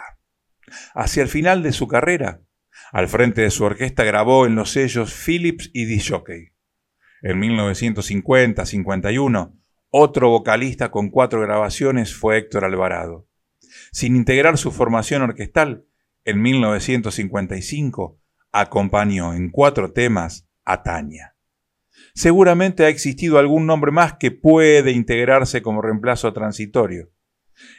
Hacia 0.94 1.22
el 1.22 1.28
final 1.28 1.62
de 1.62 1.70
su 1.72 1.86
carrera, 1.86 2.40
al 2.92 3.08
frente 3.08 3.42
de 3.42 3.50
su 3.50 3.64
orquesta 3.64 4.04
grabó 4.04 4.46
en 4.46 4.56
los 4.56 4.72
sellos 4.72 5.14
Philips 5.14 5.70
y 5.72 5.84
Disjockey. 5.84 6.52
En 7.22 7.40
1950-51, 7.40 9.56
otro 9.90 10.30
vocalista 10.30 10.90
con 10.90 11.10
cuatro 11.10 11.40
grabaciones 11.40 12.12
fue 12.14 12.38
Héctor 12.38 12.64
Alvarado. 12.64 13.28
Sin 13.92 14.16
integrar 14.16 14.58
su 14.58 14.72
formación 14.72 15.22
orquestal, 15.22 15.84
en 16.24 16.42
1955 16.42 18.18
acompañó 18.52 19.34
en 19.34 19.50
cuatro 19.50 19.92
temas 19.92 20.48
a 20.64 20.82
Tania. 20.82 21.35
Seguramente 22.14 22.84
ha 22.84 22.88
existido 22.88 23.38
algún 23.38 23.66
nombre 23.66 23.92
más 23.92 24.14
que 24.14 24.30
puede 24.30 24.92
integrarse 24.92 25.62
como 25.62 25.82
reemplazo 25.82 26.32
transitorio. 26.32 27.10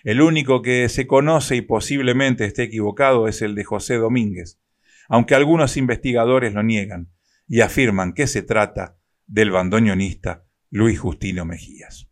El 0.03 0.21
único 0.21 0.61
que 0.61 0.89
se 0.89 1.07
conoce 1.07 1.55
y 1.55 1.61
posiblemente 1.61 2.45
esté 2.45 2.63
equivocado 2.63 3.27
es 3.27 3.41
el 3.41 3.55
de 3.55 3.63
José 3.63 3.95
Domínguez, 3.95 4.59
aunque 5.07 5.35
algunos 5.35 5.77
investigadores 5.77 6.53
lo 6.53 6.63
niegan 6.63 7.09
y 7.47 7.61
afirman 7.61 8.13
que 8.13 8.27
se 8.27 8.41
trata 8.41 8.97
del 9.25 9.51
bandoneonista 9.51 10.45
Luis 10.69 10.99
Justino 10.99 11.45
Mejías. 11.45 12.09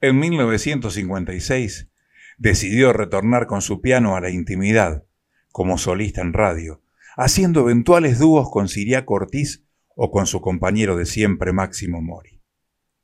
En 0.00 0.18
1956 0.18 1.90
decidió 2.38 2.92
retornar 2.92 3.46
con 3.46 3.62
su 3.62 3.80
piano 3.80 4.16
a 4.16 4.20
la 4.20 4.30
intimidad, 4.30 5.04
como 5.50 5.78
solista 5.78 6.20
en 6.20 6.32
radio, 6.32 6.82
haciendo 7.16 7.60
eventuales 7.60 8.18
dúos 8.18 8.50
con 8.50 8.68
Siria 8.68 9.04
Ortiz 9.06 9.65
o 9.96 10.10
con 10.10 10.26
su 10.26 10.40
compañero 10.40 10.96
de 10.96 11.06
siempre 11.06 11.52
Máximo 11.52 12.02
Mori. 12.02 12.42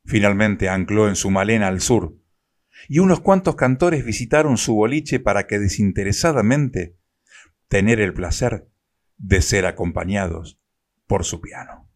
Finalmente 0.04 0.68
ancló 0.68 1.08
en 1.08 1.16
su 1.16 1.30
malena 1.30 1.68
al 1.68 1.80
sur, 1.80 2.18
y 2.88 2.98
unos 2.98 3.20
cuantos 3.20 3.56
cantores 3.56 4.04
visitaron 4.04 4.58
su 4.58 4.74
boliche 4.74 5.18
para 5.18 5.46
que 5.46 5.58
desinteresadamente 5.58 6.96
tener 7.68 8.00
el 8.00 8.12
placer 8.12 8.68
de 9.16 9.40
ser 9.40 9.66
acompañados 9.66 10.60
por 11.06 11.24
su 11.24 11.40
piano. 11.40 11.88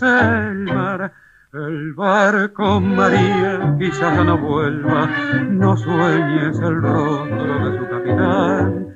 El 0.00 0.64
mar. 0.64 1.12
El 1.52 1.92
barco 1.92 2.80
María 2.80 3.76
quizás 3.78 4.24
no 4.24 4.38
vuelva, 4.38 5.06
no 5.50 5.76
sueñes 5.76 6.58
el 6.58 6.80
rostro 6.80 7.70
de 7.70 7.78
su 7.78 7.88
capitán. 7.90 8.86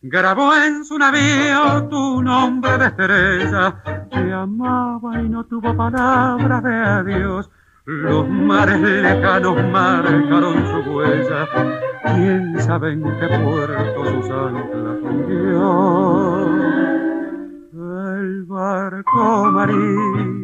Grabó 0.00 0.54
en 0.54 0.82
su 0.86 0.98
navío 0.98 1.88
tu 1.90 2.22
nombre 2.22 2.78
de 2.78 2.86
estrella, 2.86 3.82
te 4.10 4.32
amaba 4.32 5.20
y 5.20 5.28
no 5.28 5.44
tuvo 5.44 5.76
palabras 5.76 6.62
de 6.62 6.74
adiós. 6.74 7.50
Los 7.84 8.26
mares 8.26 8.80
lejanos 8.80 9.62
marcaron 9.70 10.66
su 10.68 10.90
huella, 10.90 11.46
quién 12.14 12.58
sabe 12.60 12.92
en 12.92 13.02
qué 13.02 13.28
puerto 13.44 14.04
sus 14.06 14.30
anclas 14.30 15.02
hundió 15.02 16.46
el 18.18 18.44
barco 18.44 19.52
María 19.52 20.35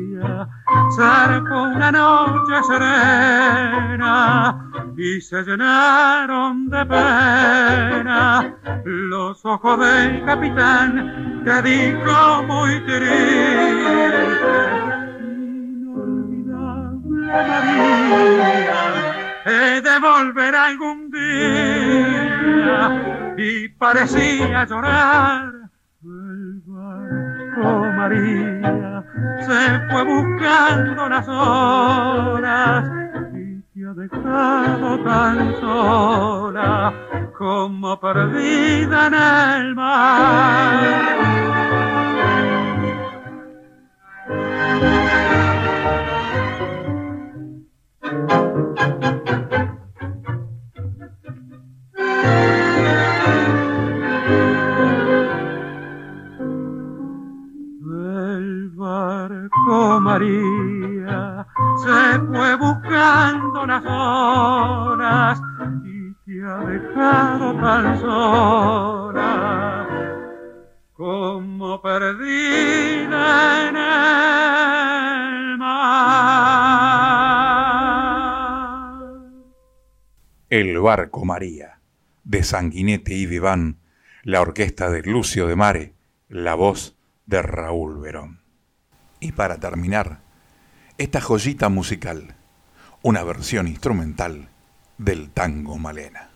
zarpó 0.97 1.63
una 1.63 1.93
noche 1.93 2.63
serena 2.67 4.71
y 4.97 5.21
se 5.21 5.43
llenaron 5.43 6.69
de 6.69 6.87
pena 6.87 8.55
los 8.85 9.45
ojos 9.45 9.79
del 9.81 10.25
capitán 10.25 11.43
que 11.45 11.63
dijo 11.63 12.43
muy 12.45 12.81
triste 12.85 13.03
inolvidable 15.21 17.49
María 17.49 18.93
he 19.45 19.81
de 19.81 19.99
volver 19.99 20.55
algún 20.55 21.11
día 21.11 23.33
y 23.37 23.69
parecía 23.71 24.65
llorar 24.67 25.53
María 28.03 29.05
se 29.47 29.81
fue 29.89 30.03
buscando 30.05 31.09
las 31.09 31.29
horas 31.29 32.85
y 33.33 33.61
te 33.61 33.87
ha 33.87 33.95
dejado 33.95 34.99
tan 35.05 35.61
sola 35.61 36.93
como 37.39 38.01
perdida 38.01 39.07
en 39.07 39.15
el 39.15 39.75
mar. 39.77 41.13
María 60.01 61.47
se 61.83 62.19
fue 62.27 62.55
buscando 62.57 63.67
las 63.67 63.85
horas 63.85 65.43
y 65.85 66.13
te 66.25 66.43
ha 66.45 66.59
dejado 66.59 67.55
tan 67.61 68.01
sola 68.01 69.89
como 70.93 71.83
perdida 71.83 73.69
en 73.69 73.77
el 75.51 75.59
mar. 75.59 76.93
El 80.51 80.79
barco 80.79 81.25
María, 81.25 81.81
de 82.23 82.45
Sanguinete 82.45 83.15
y 83.15 83.27
Viván, 83.27 83.79
la 84.23 84.41
orquesta 84.41 84.89
de 84.91 85.03
Lucio 85.03 85.49
de 85.49 85.57
Mare, 85.57 85.95
la 86.29 86.55
voz 86.55 86.97
de 87.27 87.43
Raúl 87.43 87.99
Verón. 87.99 88.42
Y 89.23 89.31
para 89.31 89.57
terminar, 89.61 90.19
esta 90.99 91.21
joyita 91.21 91.69
musical, 91.69 92.35
una 93.03 93.23
versión 93.23 93.69
instrumental 93.69 94.49
del 94.99 95.31
tango 95.31 95.79
Malena. 95.79 96.29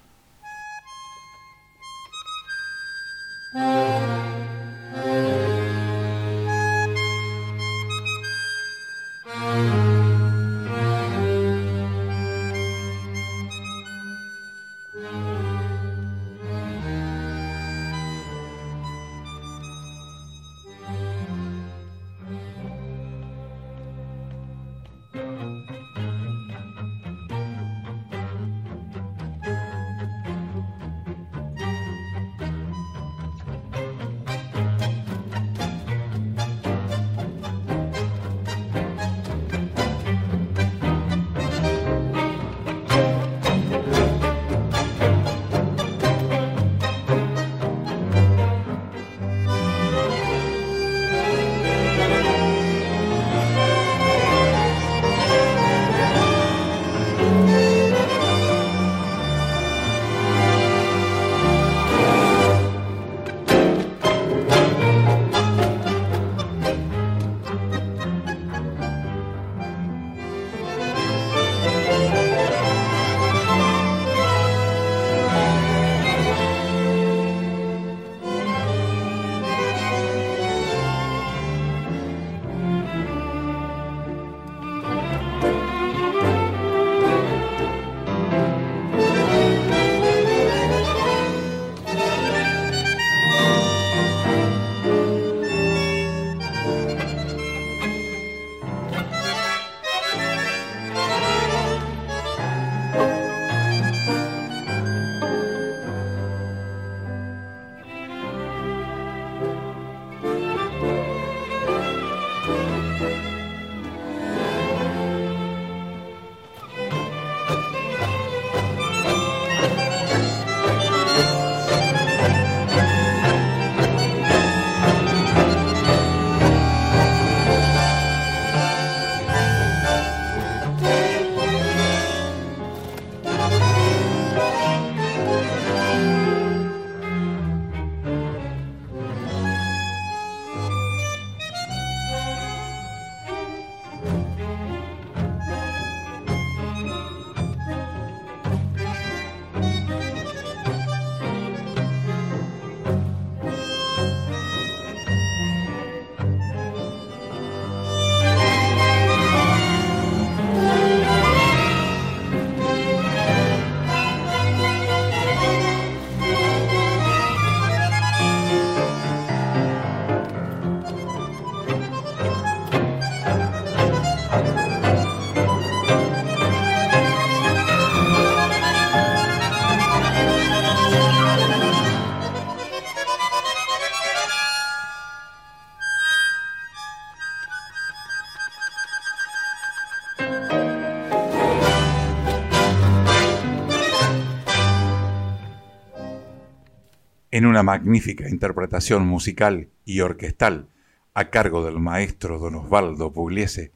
En 197.37 197.45
una 197.45 197.63
magnífica 197.63 198.31
interpretación 198.31 199.07
musical 199.07 199.69
y 199.85 200.01
orquestal 200.01 200.69
a 201.13 201.29
cargo 201.29 201.63
del 201.67 201.79
maestro 201.79 202.39
don 202.39 202.55
Osvaldo 202.55 203.13
Pugliese, 203.13 203.73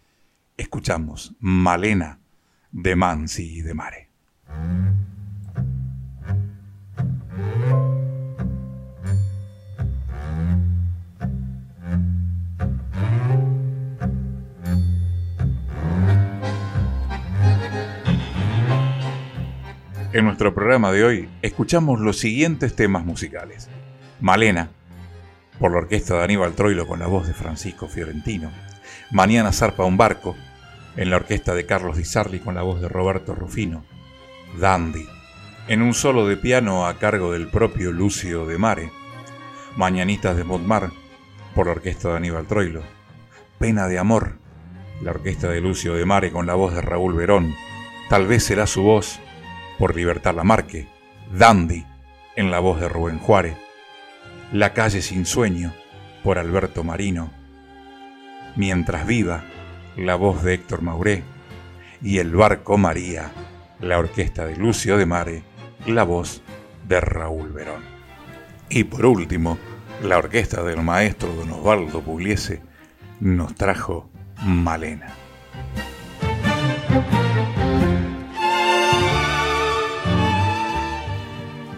escuchamos 0.57 1.35
Malena 1.41 2.21
de 2.73 2.97
Mansi 2.97 3.59
y 3.59 3.61
de 3.61 3.75
Mare. 3.75 4.09
En 20.13 20.25
nuestro 20.25 20.53
programa 20.53 20.91
de 20.91 21.05
hoy 21.05 21.29
escuchamos 21.41 22.01
los 22.01 22.19
siguientes 22.19 22.75
temas 22.75 23.05
musicales. 23.05 23.69
Malena, 24.21 24.71
por 25.61 25.71
la 25.71 25.79
orquesta 25.79 26.17
de 26.17 26.25
Aníbal 26.25 26.55
Troilo 26.55 26.89
con 26.89 26.99
la 26.99 27.07
voz 27.07 27.29
de 27.29 27.33
Francisco 27.33 27.87
Fiorentino. 27.87 28.51
Mañana 29.13 29.53
zarpa 29.53 29.85
un 29.85 29.97
barco, 29.97 30.35
en 30.97 31.11
la 31.11 31.17
orquesta 31.17 31.55
de 31.55 31.65
Carlos 31.65 31.97
Di 31.97 32.05
Sarli 32.05 32.41
con 32.41 32.57
la 32.57 32.63
voz 32.63 32.81
de 32.81 32.89
Roberto 32.89 33.37
Rufino. 33.37 33.85
Dandy, 34.59 35.07
en 35.69 35.81
un 35.81 35.95
solo 35.95 36.27
de 36.27 36.37
piano 36.37 36.89
a 36.89 36.99
cargo 36.99 37.31
del 37.31 37.47
propio 37.47 37.93
Lucio 37.93 38.47
de 38.47 38.59
Mare. 38.59 38.91
Mañanitas 39.77 40.37
de 40.37 40.43
Montmar, 40.43 40.91
por 41.55 41.67
la 41.67 41.73
orquesta 41.73 42.09
de 42.09 42.17
Aníbal 42.17 42.49
Troilo. 42.49 42.83
Pena 43.61 43.87
de 43.87 44.01
Amor, 44.01 44.39
la 45.03 45.13
orquesta 45.13 45.49
de 45.51 45.61
Lucio 45.61 45.95
de 45.95 46.05
Mare 46.05 46.33
con 46.33 46.49
la 46.49 46.55
voz 46.55 46.75
de 46.75 46.83
Raúl 46.83 47.15
Verón. 47.15 47.55
Tal 48.09 48.27
vez 48.27 48.43
será 48.43 48.67
su 48.67 48.83
voz 48.83 49.21
por 49.81 49.97
Libertad 49.97 50.35
Lamarque, 50.35 50.87
Dandy, 51.33 51.87
en 52.37 52.51
la 52.51 52.61
voz 52.61 52.79
de 52.81 52.89
Rubén 52.91 53.19
Juárez, 53.19 53.57
La 54.53 54.75
calle 54.75 55.01
sin 55.01 55.25
sueño, 55.25 55.73
por 56.23 56.39
Alberto 56.39 56.85
Marino, 56.85 57.31
Mientras 58.57 59.07
viva, 59.07 59.43
la 59.97 60.17
voz 60.17 60.43
de 60.43 60.53
Héctor 60.53 60.83
Mauré, 60.83 61.23
y 62.03 62.19
El 62.19 62.37
barco 62.37 62.77
María, 62.77 63.33
la 63.81 63.99
orquesta 63.99 64.45
de 64.45 64.55
Lucio 64.55 64.99
de 64.99 65.07
Mare, 65.07 65.43
la 65.87 66.03
voz 66.03 66.43
de 66.87 67.01
Raúl 67.01 67.51
Verón. 67.51 67.83
Y 68.69 68.85
por 68.85 69.07
último, 69.07 69.57
la 70.03 70.19
orquesta 70.19 70.63
del 70.63 70.83
maestro 70.83 71.33
don 71.33 71.53
Osvaldo 71.53 72.03
Pugliese 72.03 72.61
nos 73.19 73.55
trajo 73.55 74.11
Malena. 74.45 75.15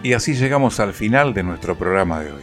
Y 0.03 0.14
así 0.14 0.34
llegamos 0.34 0.80
al 0.80 0.92
final 0.92 1.32
de 1.32 1.44
nuestro 1.44 1.78
programa 1.78 2.20
de 2.20 2.32
hoy. 2.32 2.42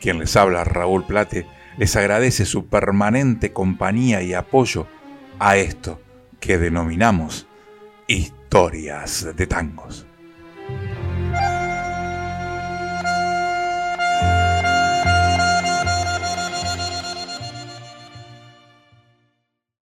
Quien 0.00 0.18
les 0.18 0.36
habla, 0.36 0.62
Raúl 0.62 1.04
Plate, 1.04 1.46
les 1.76 1.96
agradece 1.96 2.44
su 2.44 2.66
permanente 2.66 3.52
compañía 3.52 4.22
y 4.22 4.34
apoyo 4.34 4.86
a 5.38 5.56
esto 5.56 6.00
que 6.38 6.58
denominamos 6.58 7.46
historias 8.06 9.26
de 9.34 9.46
tangos. 9.46 10.06